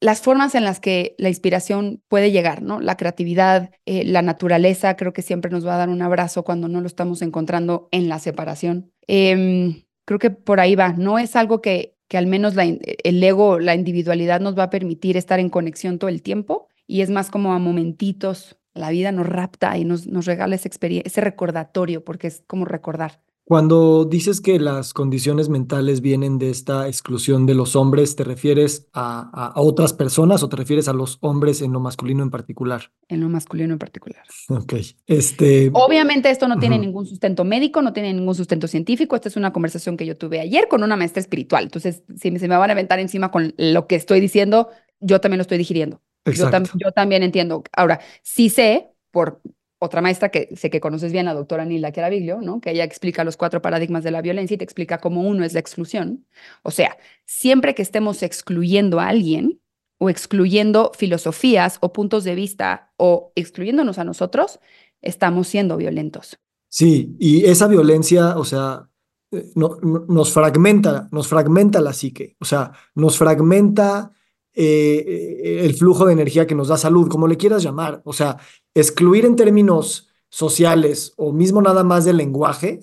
[0.00, 2.80] las formas en las que la inspiración puede llegar, ¿no?
[2.80, 6.68] La creatividad, eh, la naturaleza, creo que siempre nos va a dar un abrazo cuando
[6.68, 8.92] no lo estamos encontrando en la separación.
[9.06, 13.58] Em, creo que por ahí va, no es algo que, que al menos el ego,
[13.58, 17.30] la individualidad nos va a permitir estar en conexión todo el tiempo y es más
[17.30, 18.58] como a momentitos.
[18.74, 23.20] La vida nos rapta y nos, nos regala ese recordatorio, porque es como recordar.
[23.44, 28.88] Cuando dices que las condiciones mentales vienen de esta exclusión de los hombres, ¿te refieres
[28.92, 32.92] a, otras personas o te refieres a los hombres en lo masculino en particular?
[33.08, 34.22] En lo masculino en particular.
[34.48, 34.74] Ok.
[35.06, 35.70] Este...
[35.72, 39.16] Obviamente esto no tiene ningún sustento médico, no tiene ningún sustento científico.
[39.16, 41.64] Esta es una conversación que yo tuve ayer con una maestra espiritual.
[41.64, 44.68] Entonces, si se me van a aventar encima con lo que estoy diciendo,
[45.00, 46.00] yo también lo estoy digiriendo.
[46.26, 47.64] Yo, yo, también entiendo.
[47.72, 49.40] Ahora, sí sé, por
[49.84, 52.60] otra maestra que sé que conoces bien, la doctora Nila Chiaraviglio, ¿no?
[52.60, 55.54] que ella explica los cuatro paradigmas de la violencia y te explica cómo uno es
[55.54, 56.24] la exclusión.
[56.62, 59.60] O sea, siempre que estemos excluyendo a alguien
[59.98, 64.60] o excluyendo filosofías o puntos de vista o excluyéndonos a nosotros,
[65.00, 66.38] estamos siendo violentos.
[66.68, 68.88] Sí, y esa violencia, o sea,
[69.32, 74.12] eh, no, nos fragmenta, nos fragmenta la psique, o sea, nos fragmenta
[74.54, 78.02] eh, el flujo de energía que nos da salud, como le quieras llamar.
[78.04, 78.36] O sea,
[78.74, 82.80] excluir en términos sociales o mismo nada más del lenguaje,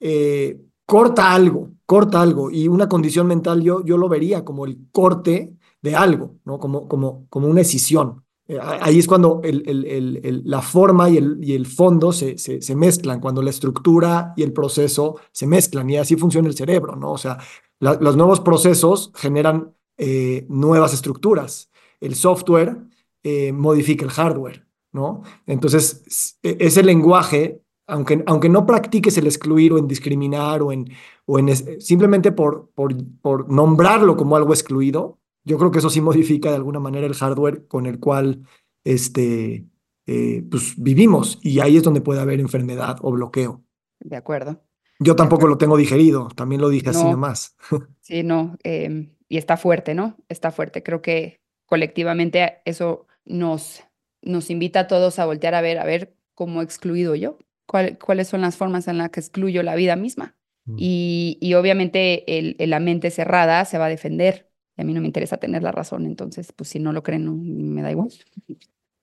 [0.00, 2.50] eh, corta algo, corta algo.
[2.50, 6.58] Y una condición mental yo, yo lo vería como el corte de algo, ¿no?
[6.58, 8.24] como, como, como una escisión.
[8.48, 12.74] Eh, ahí es cuando el, el, la forma y el, y el fondo se, se,
[12.74, 15.88] mezclan, cuando la estructura y el proceso se mezclan.
[15.88, 17.12] Y así funciona el cerebro, ¿no?
[17.12, 17.38] O sea,
[17.78, 19.72] los nuevos procesos generan
[20.02, 21.70] eh, nuevas estructuras.
[22.00, 22.78] El software
[23.22, 25.22] eh, modifica el hardware, ¿no?
[25.46, 30.88] Entonces, e, ese lenguaje, aunque, aunque no practiques el excluir o en discriminar o en,
[31.26, 36.00] o en simplemente por, por, por nombrarlo como algo excluido, yo creo que eso sí
[36.00, 38.46] modifica de alguna manera el hardware con el cual
[38.84, 39.66] este,
[40.06, 43.62] eh, pues, vivimos y ahí es donde puede haber enfermedad o bloqueo.
[43.98, 44.62] De acuerdo.
[44.98, 47.54] Yo tampoco lo tengo digerido, también lo dije así nomás.
[48.00, 48.56] Sí, no.
[48.64, 50.16] Em, y está fuerte, ¿no?
[50.28, 50.82] Está fuerte.
[50.82, 53.84] Creo que colectivamente eso nos,
[54.22, 58.40] nos invita a todos a voltear a ver, a ver cómo excluido yo, cuáles son
[58.40, 60.34] las formas en las que excluyo la vida misma.
[60.64, 60.76] Mm.
[60.78, 64.50] Y, y, obviamente el, la mente cerrada se va a defender.
[64.76, 67.24] Y a mí no me interesa tener la razón, entonces, pues si no lo creen,
[67.24, 68.10] no, me da igual.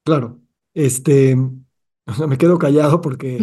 [0.03, 0.41] Claro,
[0.73, 1.37] este,
[2.27, 3.39] me quedo callado porque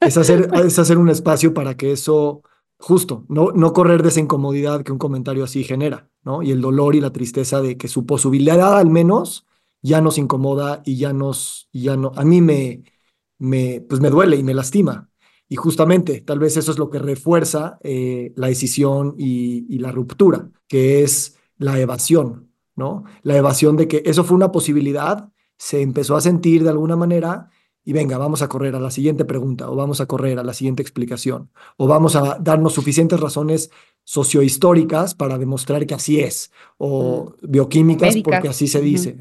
[0.00, 2.44] es hacer, es hacer un espacio para que eso,
[2.80, 6.42] justo, no, no correr de esa incomodidad que un comentario así genera, ¿no?
[6.42, 9.46] Y el dolor y la tristeza de que su posibilidad al menos
[9.82, 12.82] ya nos incomoda y ya nos, ya no, a mí me,
[13.38, 15.10] me, pues me duele y me lastima.
[15.48, 19.90] Y justamente, tal vez eso es lo que refuerza eh, la decisión y, y, la
[19.90, 23.04] ruptura, que es la evasión, ¿no?
[23.22, 27.50] La evasión de que eso fue una posibilidad, se empezó a sentir de alguna manera
[27.84, 30.52] y venga, vamos a correr a la siguiente pregunta o vamos a correr a la
[30.52, 33.70] siguiente explicación o vamos a darnos suficientes razones
[34.04, 37.50] sociohistóricas para demostrar que así es o mm.
[37.50, 39.16] bioquímicas porque así se dice,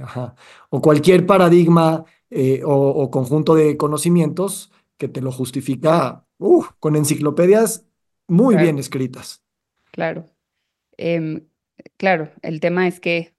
[0.69, 6.25] o cualquier paradigma eh, o, conjunto de conocimientos que te lo justifica
[6.79, 7.85] con enciclopedias
[8.27, 9.41] muy bien escritas.
[9.91, 10.25] Claro.
[10.97, 11.47] Em,
[11.97, 13.33] claro, el tema es que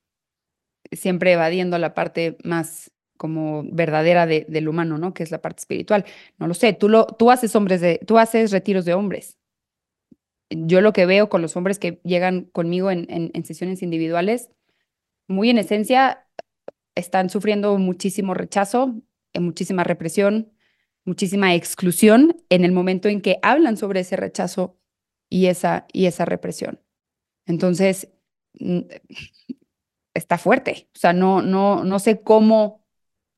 [0.92, 2.90] siempre evadiendo la parte más
[3.20, 5.12] como verdadera del humano, ¿no?
[5.12, 6.06] Que es la parte espiritual.
[6.38, 9.36] No lo sé, tú, lo, tú haces hombres de, tú haces retiros de hombres.
[10.48, 14.48] Yo lo que veo con los hombres que llegan conmigo en, en, sesiones individuales,
[15.28, 16.26] muy en esencia,
[16.94, 18.94] están sufriendo muchísimo rechazo,
[19.34, 20.50] eh, muchísima represión,
[21.04, 24.78] muchísima exclusión en el momento en que hablan sobre ese rechazo
[25.28, 26.80] y esa, y esa represión.
[27.44, 28.08] Entonces,
[28.58, 28.80] mm,
[30.14, 30.88] está fuerte.
[30.94, 32.79] O sea, no, no, no sé cómo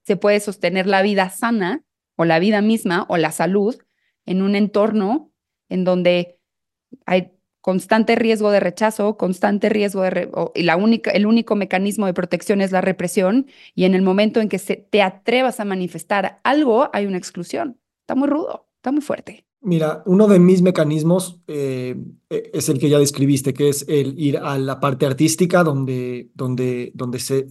[0.04, 1.84] se puede sostener la vida sana
[2.16, 3.76] o la vida misma o la salud
[4.26, 5.32] en un entorno
[5.68, 6.38] en donde
[7.06, 10.28] hay constante riesgo de rechazo, constante riesgo de...
[10.54, 14.40] y la única, el único mecanismo de protección es la represión y en el momento
[14.40, 17.78] en que se, te atrevas a manifestar algo, hay una exclusión.
[18.00, 19.46] Está muy rudo, está muy fuerte.
[19.64, 21.94] Mira, uno de mis mecanismos eh,
[22.28, 26.30] e, es el que ya describiste, que es el ir a la parte artística donde,
[26.34, 27.46] donde, donde se,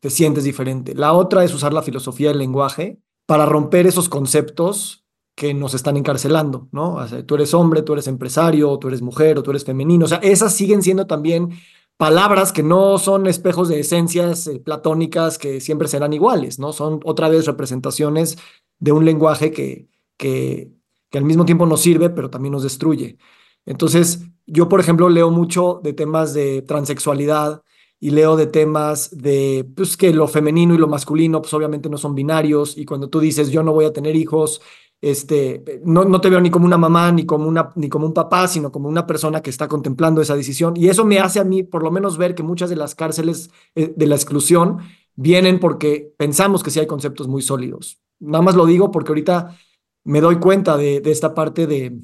[0.00, 0.94] te sientes diferente.
[0.94, 5.04] La otra es usar la filosofía del lenguaje para romper esos conceptos
[5.34, 6.96] que nos están encarcelando, ¿no?
[6.96, 10.06] O tú eres hombre, tú eres empresario, tú eres mujer o tú eres femenino.
[10.06, 11.50] O sea, esas siguen siendo también
[11.96, 16.72] palabras que no son espejos de esencias eh, platónicas que siempre serán iguales, ¿no?
[16.72, 18.38] Son otra vez representaciones
[18.78, 20.72] de un lenguaje que, que,
[21.10, 23.18] que al mismo tiempo nos sirve, pero también nos destruye.
[23.64, 27.62] Entonces, yo, por ejemplo, leo mucho de temas de transexualidad,
[28.00, 31.98] y leo de temas de pues que lo femenino y lo masculino pues obviamente no
[31.98, 34.60] son binarios y cuando tú dices yo no voy a tener hijos
[35.00, 38.14] este no, no te veo ni como una mamá ni como una ni como un
[38.14, 40.76] papá sino como una persona que está contemplando esa decisión.
[40.76, 43.50] Y eso me hace a mí por lo menos ver que muchas de las cárceles
[43.74, 44.78] eh, de la exclusión
[45.14, 48.00] vienen porque pensamos que sí hay conceptos muy sólidos.
[48.20, 49.56] Nada más lo digo porque ahorita
[50.04, 52.00] me doy cuenta de, de esta parte de,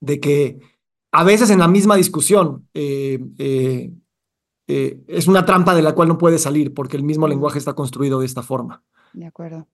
[0.00, 0.60] de que
[1.12, 3.92] a veces en la misma discusión eh, eh,
[4.68, 7.72] eh, es una trampa de la cual no puede salir porque el mismo lenguaje está
[7.72, 8.82] construido de esta forma.
[9.14, 9.66] De acuerdo.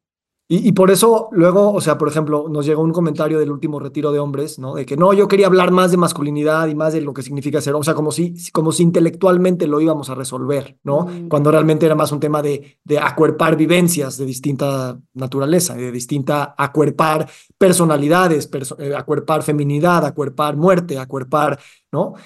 [0.47, 4.13] Y, por eso luego, o sea, por ejemplo, nos llegó un comentario del último retiro
[4.13, 4.75] de hombres, ¿no?
[4.75, 7.63] De que no, yo quería hablar más de masculinidad y más de lo que significa
[7.63, 11.07] ser, o sea, como si, como si intelectualmente lo íbamos a resolver, ¿no?
[11.07, 11.29] Mm.
[11.29, 16.55] Cuando realmente era más un tema de, de acuerpar vivencias de distinta naturaleza, de distinta
[16.59, 17.27] acuerpar
[17.57, 21.59] personalidades, eh, acuerpar feminidad, acuerpar muerte, acuerpar,
[21.91, 22.17] ¿no?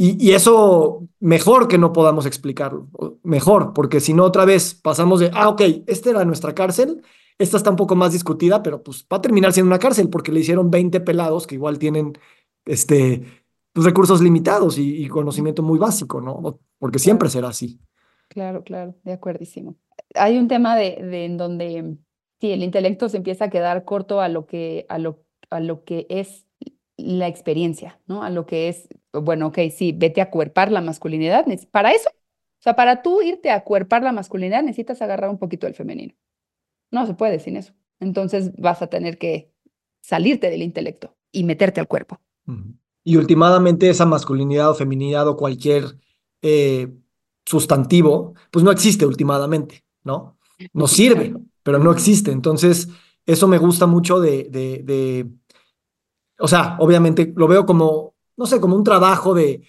[0.00, 2.88] Y, eso mejor que no podamos explicarlo,
[3.24, 7.02] mejor, porque si no otra vez pasamos de, ah, ok, esta era nuestra cárcel,
[7.36, 10.30] esta está un poco más discutida, pero pues va a terminar siendo una cárcel porque
[10.30, 12.12] le hicieron 20 pelados que igual tienen
[12.64, 13.24] este,
[13.72, 16.60] pues, recursos limitados y, conocimiento muy básico, ¿no?
[16.78, 17.80] Porque siempre será así.
[18.28, 19.74] Claro, claro, de acuerdísimo.
[20.14, 21.96] Hay un tema de, de en donde
[22.40, 25.82] sí, el intelecto se empieza a quedar corto a lo que, a lo, a lo
[25.82, 26.46] que es
[26.96, 28.22] la experiencia, ¿no?
[28.22, 31.46] A lo que es bueno, ok, sí, vete a cuerpar la masculinidad.
[31.70, 35.66] Para eso, o sea, para tú irte a cuerpar la masculinidad necesitas agarrar un poquito
[35.66, 36.14] del femenino.
[36.90, 37.72] No se puede sin eso.
[38.00, 39.52] Entonces vas a tener que
[40.00, 42.20] salirte del intelecto y meterte al cuerpo.
[43.04, 45.98] Y últimamente esa masculinidad o feminidad o cualquier
[46.42, 46.88] eh,
[47.44, 50.38] sustantivo, pues no existe últimamente, ¿no?
[50.72, 52.32] No sirve, pero no existe.
[52.32, 52.88] Entonces,
[53.26, 55.30] eso me gusta mucho de, de, de,
[56.38, 59.62] o sea, obviamente lo veo como no sé, como un trabajo de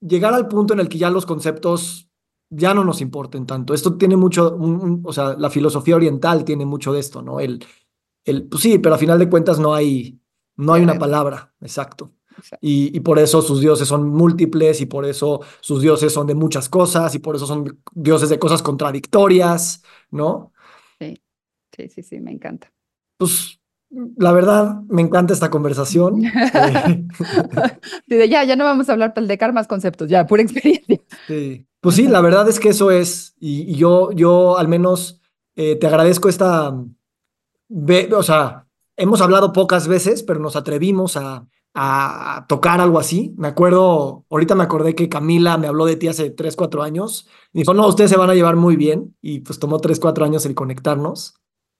[0.00, 2.10] llegar al punto en el que ya los conceptos
[2.50, 3.74] ya no nos importen tanto.
[3.74, 4.58] Esto tiene mucho,
[5.04, 7.40] o sea, la filosofía oriental tiene mucho de esto, ¿no?
[7.40, 7.64] El,
[8.24, 10.20] el, pues sí, pero a final de cuentas no hay,
[10.56, 12.12] no hay una palabra, exacto.
[12.60, 16.34] Y, y, por eso sus dioses son múltiples y por eso sus dioses son de
[16.34, 20.52] muchas cosas y por eso son dioses de cosas contradictorias, ¿no?
[20.98, 21.18] Sí,
[21.74, 22.70] sí, sí, sí, me encanta.
[23.16, 23.58] Pues
[23.90, 26.22] la verdad, me encanta esta conversación.
[28.06, 31.00] ya, ya no vamos a hablar de más conceptos, ya, pura experiencia.
[31.26, 31.66] Sí.
[31.80, 35.20] Pues sí, la verdad es que eso es, y, yo, yo al menos
[35.54, 38.66] eh, te agradezco esta, o sea,
[38.96, 43.34] hemos hablado pocas veces, pero nos atrevimos a, a tocar algo así.
[43.38, 47.28] Me acuerdo, ahorita me acordé que Camila me habló de ti hace 3, 4 años.
[47.52, 49.14] Y dijo, no, ustedes se van a llevar muy bien.
[49.20, 51.34] Y pues tomó 3, 4 años el conectarnos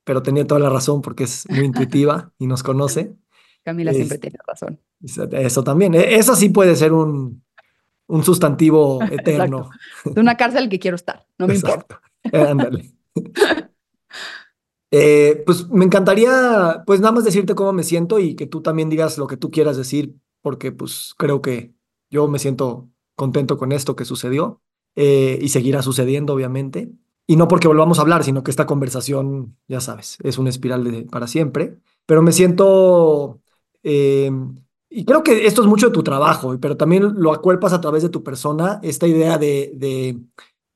[0.07, 3.13] pero tenía toda la razón porque es muy intuitiva y nos conoce.
[3.65, 4.81] Camila siempre tiene razón.
[5.03, 5.95] Eso también.
[5.97, 7.43] E, eso sí puede ser un,
[8.07, 9.69] un sustantivo eterno.
[10.05, 12.01] De una cárcel que quiero estar, no me importa.
[12.23, 12.95] Eh, ándale.
[14.93, 18.89] Eh, pues me encantaría, pues nada más decirte cómo me siento y que tú también
[18.89, 21.75] digas lo que tú quieras decir, porque pues creo que
[22.09, 24.63] yo me siento contento con esto que sucedió
[24.95, 26.93] eh, y seguirá sucediendo, obviamente.
[27.27, 30.85] Y no porque volvamos a hablar, sino que esta conversación, ya sabes, es una espiral
[30.85, 31.79] de, para siempre.
[32.07, 33.41] Pero me siento,
[33.83, 34.31] eh,
[34.89, 38.05] y creo que esto es mucho de tu trabajo, pero también lo acuerpas a través
[38.05, 40.21] de tu persona, esta idea de, de,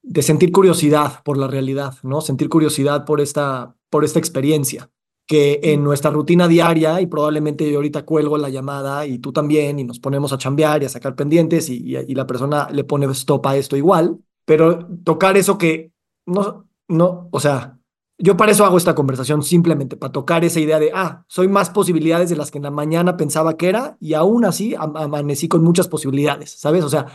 [0.03, 2.21] de sentir curiosidad por la realidad, ¿no?
[2.21, 4.91] Sentir curiosidad por esta, por esta experiencia
[5.29, 9.79] que en nuestra rutina diaria, y probablemente yo ahorita cuelgo la llamada y tú también,
[9.79, 12.83] y nos ponemos a chambear y a sacar pendientes, y, y, y la persona le
[12.83, 15.93] pone stop a esto igual, pero tocar eso que
[16.31, 17.79] no, no, o sea,
[18.19, 21.71] yo para eso hago esta conversación, simplemente para tocar esa idea de, ah, soy más
[21.71, 25.63] posibilidades de las que en la mañana pensaba que era y aún así amanecí con
[25.63, 26.85] muchas posibilidades, ¿sabes?
[26.85, 27.07] O sea,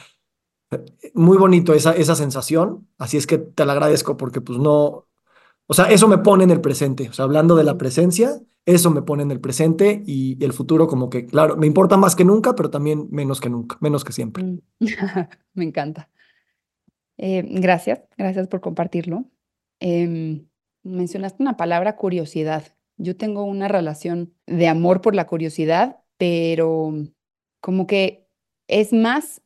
[1.13, 5.07] muy bonito esa, esa sensación, así es que te la agradezco porque pues no,
[5.67, 8.89] o sea, eso me pone en el presente, o sea, hablando de la presencia, eso
[8.89, 12.25] me pone en el presente y, el futuro como que, claro, me importa más que
[12.25, 14.43] nunca, pero también menos que nunca, menos que siempre.
[14.43, 14.59] Mm.
[15.53, 16.09] me encanta.
[17.17, 19.25] Eh, gracias, gracias por compartirlo.
[19.79, 20.47] Em,
[20.83, 22.63] mencionaste una palabra curiosidad.
[22.97, 26.93] Yo tengo una relación de amor por la curiosidad, pero
[27.61, 28.27] como que
[28.67, 29.41] es más,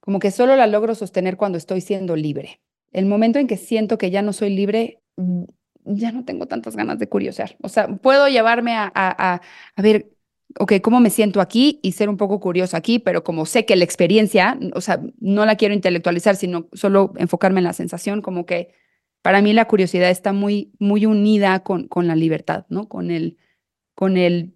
[0.00, 2.60] como que solo la logro sostener cuando estoy siendo libre.
[2.92, 5.44] El momento en que siento que ya no soy libre, mm,
[5.84, 7.56] ya no tengo tantas ganas de curiosear.
[7.62, 9.40] O sea, puedo llevarme a, a,
[9.76, 10.11] a ver
[10.58, 11.80] ok, ¿cómo me siento aquí?
[11.82, 15.46] Y ser un poco curioso aquí, pero como sé que la experiencia, o sea, no
[15.46, 18.74] la quiero intelectualizar, sino solo enfocarme en la sensación, como que
[19.22, 22.88] para mí la curiosidad está muy, muy unida con, con la libertad, ¿no?
[22.88, 23.38] Con el,
[23.94, 24.54] con el,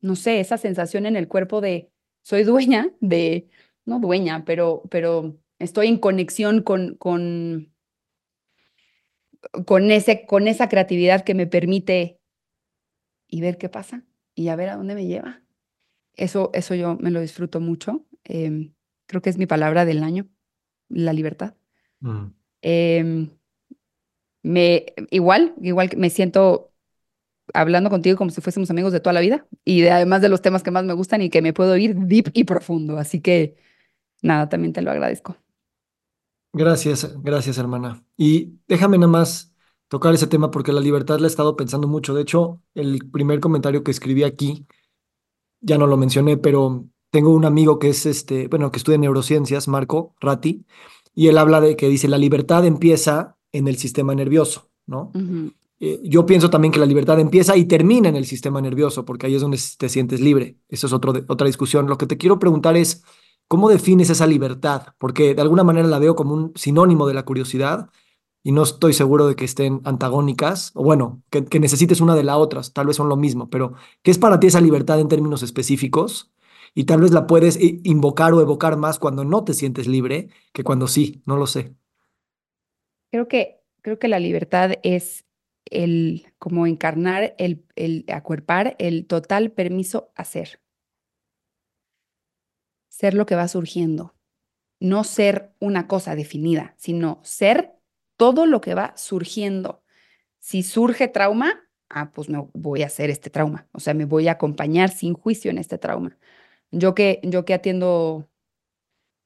[0.00, 1.90] no sé, esa sensación en el cuerpo de
[2.22, 3.48] soy dueña de,
[3.84, 7.72] no dueña, pero, pero estoy en conexión con, con,
[9.66, 12.20] con, ese, con esa creatividad que me permite
[13.28, 14.07] y ver qué pasa
[14.38, 15.42] y a ver a dónde me lleva.
[16.14, 18.06] Eso, eso yo me lo disfruto mucho.
[18.22, 18.72] Em,
[19.06, 20.28] creo que es mi palabra del año,
[20.88, 21.54] la libertad.
[21.98, 22.26] Mm.
[22.62, 23.30] Em,
[24.44, 26.72] me, igual, igual me siento
[27.52, 30.62] hablando contigo como si fuésemos amigos de toda la vida y además de los temas
[30.62, 32.96] que más me gustan y que me puedo ir deep y profundo.
[32.96, 33.56] Así que
[34.22, 35.36] nada, también te lo agradezco.
[36.52, 38.04] Gracias, gracias hermana.
[38.16, 39.47] Y déjame nada más
[39.88, 42.14] tocar ese tema porque la libertad la he estado pensando mucho.
[42.14, 44.66] De hecho, el primer comentario que escribí aquí,
[45.60, 49.66] ya no lo mencioné, pero tengo un amigo que es este, bueno, que estudia neurociencias,
[49.66, 50.64] Marco Ratti,
[51.14, 55.10] y él habla de que dice la libertad empieza en el sistema nervioso, ¿no?
[55.80, 59.26] Eh, yo pienso también que la libertad empieza y termina en el sistema nervioso, porque
[59.26, 60.58] ahí es donde te sientes libre.
[60.68, 61.86] Eso es otro otra discusión.
[61.86, 63.04] Lo que te quiero preguntar es,
[63.46, 64.88] ¿cómo defines esa libertad?
[64.98, 67.90] Porque de alguna manera la veo como un sinónimo de la curiosidad
[68.42, 72.36] y no estoy seguro de que estén antagónicas, o bueno, que, necesites una de la
[72.36, 75.42] otra, tal vez son lo mismo, pero ¿qué es para ti esa libertad en términos
[75.42, 76.32] específicos?
[76.74, 80.64] Y tal vez la puedes invocar o evocar más cuando no te sientes libre que
[80.64, 81.74] cuando sí, no lo sé.
[83.10, 85.24] Creo que, creo que la libertad es
[85.64, 90.60] el como encarnar, el, el acuerpar el total permiso a ser.
[92.88, 94.14] Ser lo que va surgiendo.
[94.78, 97.77] No ser una cosa definida, sino ser
[98.18, 99.82] todo lo que va surgiendo.
[100.40, 101.54] Si surge trauma,
[101.88, 105.14] ah, pues me voy a hacer este trauma, o sea, me voy a acompañar sin
[105.14, 106.18] juicio en este trauma.
[106.70, 108.28] Yo que, yo que atiendo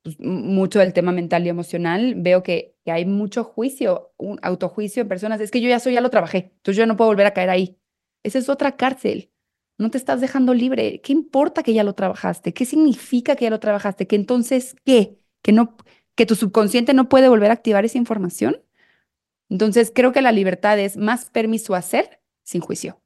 [0.03, 5.03] pues, mucho del tema mental y emocional, veo que, que, hay mucho juicio, un autojuicio
[5.03, 5.41] en personas.
[5.41, 7.51] Es que yo ya soy, ya lo trabajé, entonces yo no puedo volver a caer
[7.51, 7.79] ahí.
[8.23, 9.31] Esa es otra cárcel.
[9.79, 11.01] No te estás dejando libre.
[11.03, 12.53] ¿Qué importa que ya lo trabajaste?
[12.55, 14.07] ¿Qué significa que ya lo trabajaste?
[14.07, 15.19] ¿Que entonces qué?
[15.43, 15.77] ¿Que, no,
[16.15, 18.63] que tu subconsciente no puede volver a activar esa información?
[19.53, 23.03] Entonces, creo que la libertad es más permiso a hacer sin juicio.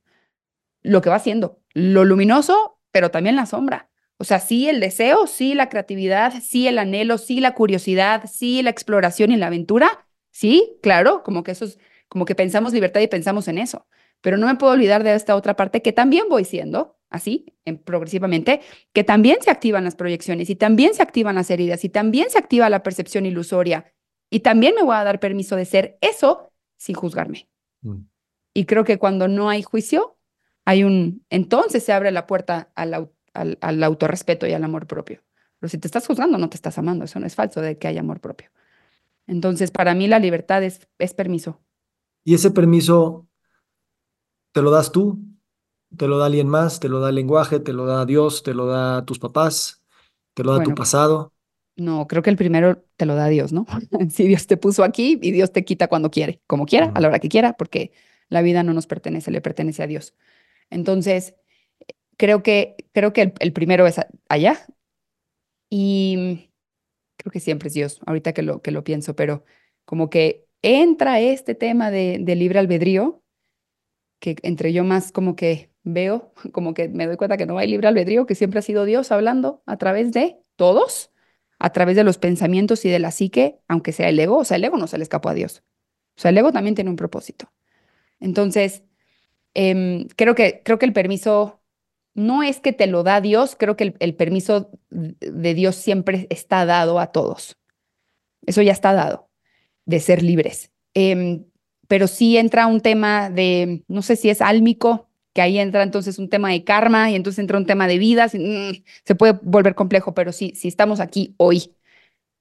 [0.80, 3.90] Lo que va haciendo, lo luminoso, pero también la sombra.
[4.16, 8.62] O sea, sí el deseo, sí la creatividad, sí el anhelo, sí la curiosidad, sí
[8.62, 10.06] la exploración y la aventura.
[10.30, 13.88] Sí, claro, como que eso es, como que pensamos libertad y pensamos en eso.
[14.20, 17.78] Pero no me puedo olvidar de esta otra parte que también voy siendo, así, en,
[17.78, 18.60] progresivamente,
[18.92, 22.38] que también se activan las proyecciones y también se activan las heridas y también se
[22.38, 23.95] activa la percepción ilusoria
[24.30, 27.48] y también me voy a dar permiso de ser eso sin juzgarme.
[27.82, 28.02] Mm.
[28.54, 30.16] Y creo que cuando no hay juicio,
[30.64, 35.22] hay un, entonces se abre la puerta al, al, al autorrespeto y al amor propio.
[35.58, 37.04] Pero si te estás juzgando, no te estás amando.
[37.04, 38.50] Eso no es falso de que hay amor propio.
[39.26, 41.60] Entonces, para mí la libertad es, es permiso.
[42.24, 43.26] ¿Y ese permiso
[44.52, 45.20] te lo das tú?
[45.96, 46.80] ¿Te lo da alguien más?
[46.80, 47.60] ¿Te lo da el lenguaje?
[47.60, 48.42] ¿Te lo da Dios?
[48.42, 49.82] ¿Te lo da tus papás?
[50.34, 51.32] ¿Te lo da tu pasado?
[51.76, 53.66] No, creo que el primero te lo da Dios, ¿no?
[54.10, 57.08] si Dios te puso aquí y Dios te quita cuando quiere, como quiera, a la
[57.08, 57.92] hora que quiera, porque
[58.28, 60.14] la vida no nos pertenece, le pertenece a Dios.
[60.70, 61.34] Entonces,
[62.16, 64.66] creo que, creo que el, primero es allá
[65.70, 66.50] y
[67.16, 69.44] creo que siempre es Dios, ahorita que lo, que lo pienso, pero
[69.84, 73.22] como que entra este tema de, de libre albedrío,
[74.18, 77.68] que entre yo más como que veo, como que me doy cuenta que no hay
[77.68, 81.10] libre albedrío, que siempre ha sido Dios hablando a través de todos,
[81.58, 84.56] a través de los pensamientos y de la psique, aunque sea el ego, o sea,
[84.56, 85.62] el ego no se le escapó a Dios.
[86.16, 87.52] O sea, el ego también tiene un propósito.
[88.20, 88.82] Entonces,
[89.54, 91.62] em, creo, que, creo que el permiso
[92.14, 96.64] no es que te lo da Dios, creo que el, permiso de Dios siempre está
[96.64, 97.58] dado a todos.
[98.46, 99.28] Eso ya está dado,
[99.84, 100.72] de ser libres.
[100.94, 101.44] Em,
[101.88, 105.05] pero sí entra un tema de, no sé si es álmico,
[105.36, 108.34] que ahí entra entonces un tema de karma y entonces entra un tema de vidas,
[108.34, 108.70] mm,
[109.04, 111.74] se puede volver complejo, pero sí, si estamos aquí hoy,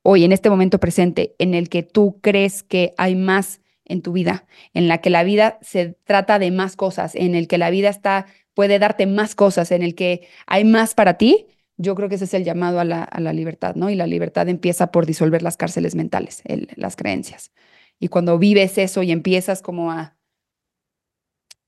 [0.02, 4.14] hoy, en este momento presente, en el que tú crees que hay más en tu
[4.14, 7.70] vida, en la que la vida se trata de más cosas, en el que la
[7.70, 12.08] vida está, puede darte más cosas, en el que hay más para ti, yo creo
[12.08, 13.90] que ese es el llamado a la, a la libertad, ¿no?
[13.90, 16.44] Y la libertad empieza por disolver las cárceles mentales,
[16.78, 17.52] las creencias.
[18.00, 20.16] Y cuando vives eso y empiezas como a,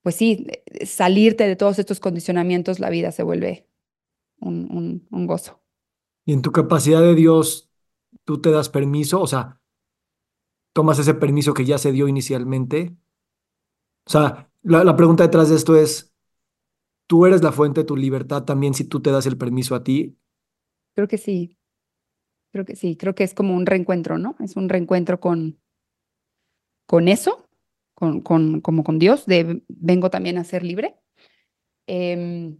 [0.07, 0.47] pues sí,
[0.85, 3.67] salirte de todos estos condicionamientos, la vida se vuelve
[4.39, 5.61] un, un, un gozo.
[6.23, 7.69] Y en tu capacidad de Dios,
[8.23, 9.59] tú te das permiso, o sea,
[10.71, 12.95] tomas ese permiso que ya se dio inicialmente.
[14.05, 16.15] O sea, la, pregunta detrás de esto es,
[17.05, 19.83] ¿tú eres la fuente de tu libertad también si tú te das el permiso a
[19.83, 20.17] ti?
[20.95, 21.57] Creo que sí.
[22.53, 22.95] Creo que sí.
[22.95, 24.37] Creo que es como un reencuentro, ¿no?
[24.39, 25.59] Es un reencuentro con,
[26.85, 27.46] con eso,
[27.97, 30.95] con, como con Dios, de vengo también a ser libre.
[31.87, 32.59] Em,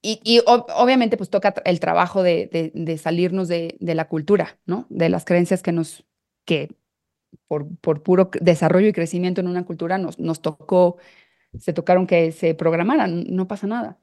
[0.00, 4.86] y, obviamente pues toca el trabajo de, de, salirnos de, de, la cultura, ¿no?
[4.88, 6.06] De las creencias que nos,
[6.46, 6.74] que
[7.48, 10.96] por, por puro desarrollo y crecimiento en una cultura nos, nos tocó,
[11.58, 13.98] se tocaron que se programaran, no pasa nada.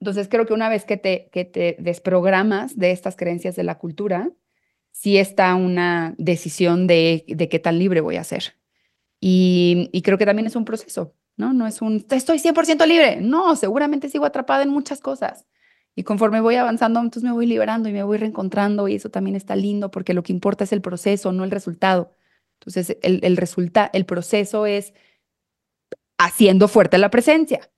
[0.00, 3.78] Entonces creo que una vez que te, que te desprogramas de estas creencias de la
[3.78, 4.30] cultura,
[4.90, 8.61] sí está una decisión de, de qué tan libre voy a ser.
[9.24, 11.52] Y, y, creo que también es un proceso, ¿no?
[11.52, 13.20] No es un, estoy 100% libre.
[13.20, 15.46] No, seguramente sigo atrapada en muchas cosas.
[15.94, 19.36] Y conforme voy avanzando, entonces me voy liberando y me voy reencontrando y eso también
[19.36, 22.12] está lindo porque lo que importa es el proceso, no el resultado.
[22.58, 24.92] Entonces, el, el, resulta, el proceso es
[26.18, 27.70] haciendo fuerte la presencia.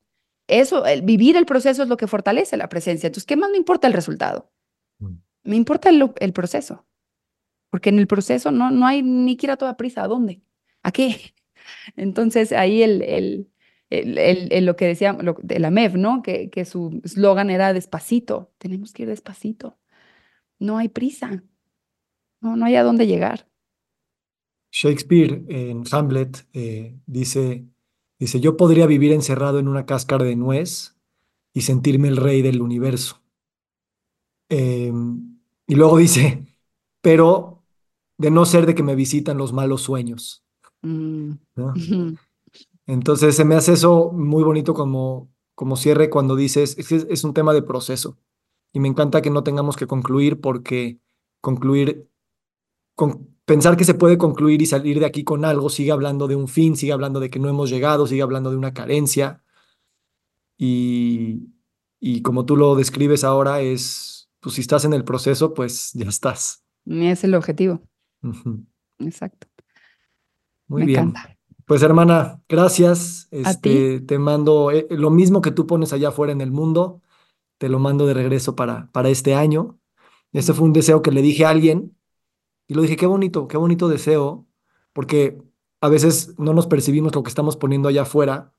[0.46, 3.08] Eso, el vivir el proceso es lo que fortalece la presencia.
[3.08, 4.50] Entonces, ¿qué más me importa el resultado?
[4.98, 5.16] Mm.
[5.42, 6.86] Me importa el, el proceso.
[7.68, 10.04] Porque en el proceso no, no hay ni que ir a toda prisa.
[10.04, 10.40] ¿A dónde?
[10.84, 11.34] ¿A qué?
[11.96, 13.50] Entonces, ahí el, el,
[13.90, 16.22] el, lo que decía de la MEV, ¿no?
[16.22, 18.52] Que, que su eslogan era despacito.
[18.58, 19.78] Tenemos que ir despacito.
[20.58, 21.42] No hay prisa.
[22.40, 23.48] No, no hay a dónde llegar.
[24.70, 27.64] Shakespeare en Hamlet eh, dice,
[28.18, 30.96] dice, yo podría vivir encerrado en una cáscara de nuez
[31.54, 33.22] y sentirme el rey del universo.
[34.50, 36.44] Em, y luego dice,
[37.00, 37.64] pero
[38.18, 40.44] de no ser de que me visitan los malos sueños.
[40.84, 41.32] Mm.
[42.86, 47.34] Entonces se me hace eso muy bonito como, como cierre cuando dices, es, es un
[47.34, 48.18] tema de proceso.
[48.72, 51.00] Y me encanta que no tengamos que concluir porque
[51.40, 52.08] concluir,
[52.94, 56.36] con, pensar que se puede concluir y salir de aquí con algo, sigue hablando de
[56.36, 59.42] un fin, sigue hablando de que no hemos llegado, sigue hablando de una carencia.
[60.56, 61.48] Y,
[62.00, 66.08] y como tú lo describes ahora, es, pues si estás en el proceso, pues ya
[66.08, 66.64] estás.
[66.86, 67.80] Es el objetivo.
[68.98, 69.46] Exacto.
[70.66, 71.14] Muy bien.
[71.66, 73.28] Pues hermana, gracias.
[73.30, 77.00] Este, te mando eh, lo mismo que tú pones allá afuera en el mundo,
[77.58, 79.78] te lo mando de regreso para, para este año.
[80.32, 81.96] Este fue un deseo que le dije a alguien
[82.68, 84.46] y lo dije, qué bonito, qué bonito deseo,
[84.92, 85.42] porque
[85.80, 88.54] a veces no nos percibimos lo que estamos poniendo allá afuera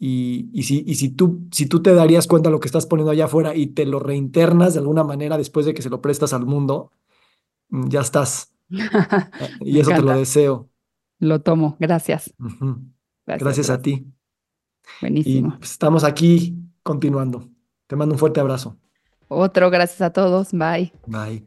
[0.00, 2.86] Y, y, si, y si, tú, si tú te darías cuenta de lo que estás
[2.86, 6.00] poniendo allá afuera y te lo reinternas de alguna manera después de que se lo
[6.00, 6.92] prestas al mundo,
[7.70, 8.54] mm, ya estás.
[9.60, 10.70] y eso te lo deseo.
[11.18, 12.34] Lo tomo, gracias.
[12.38, 14.06] Gracias, gracias, a ti.
[15.00, 15.54] Buenísimo.
[15.54, 17.48] Y pues, estamos aquí continuando.
[17.86, 18.76] Te mando un fuerte abrazo.
[19.28, 20.52] Otro, gracias a todos.
[20.52, 20.92] Bye.
[21.06, 21.46] Bye.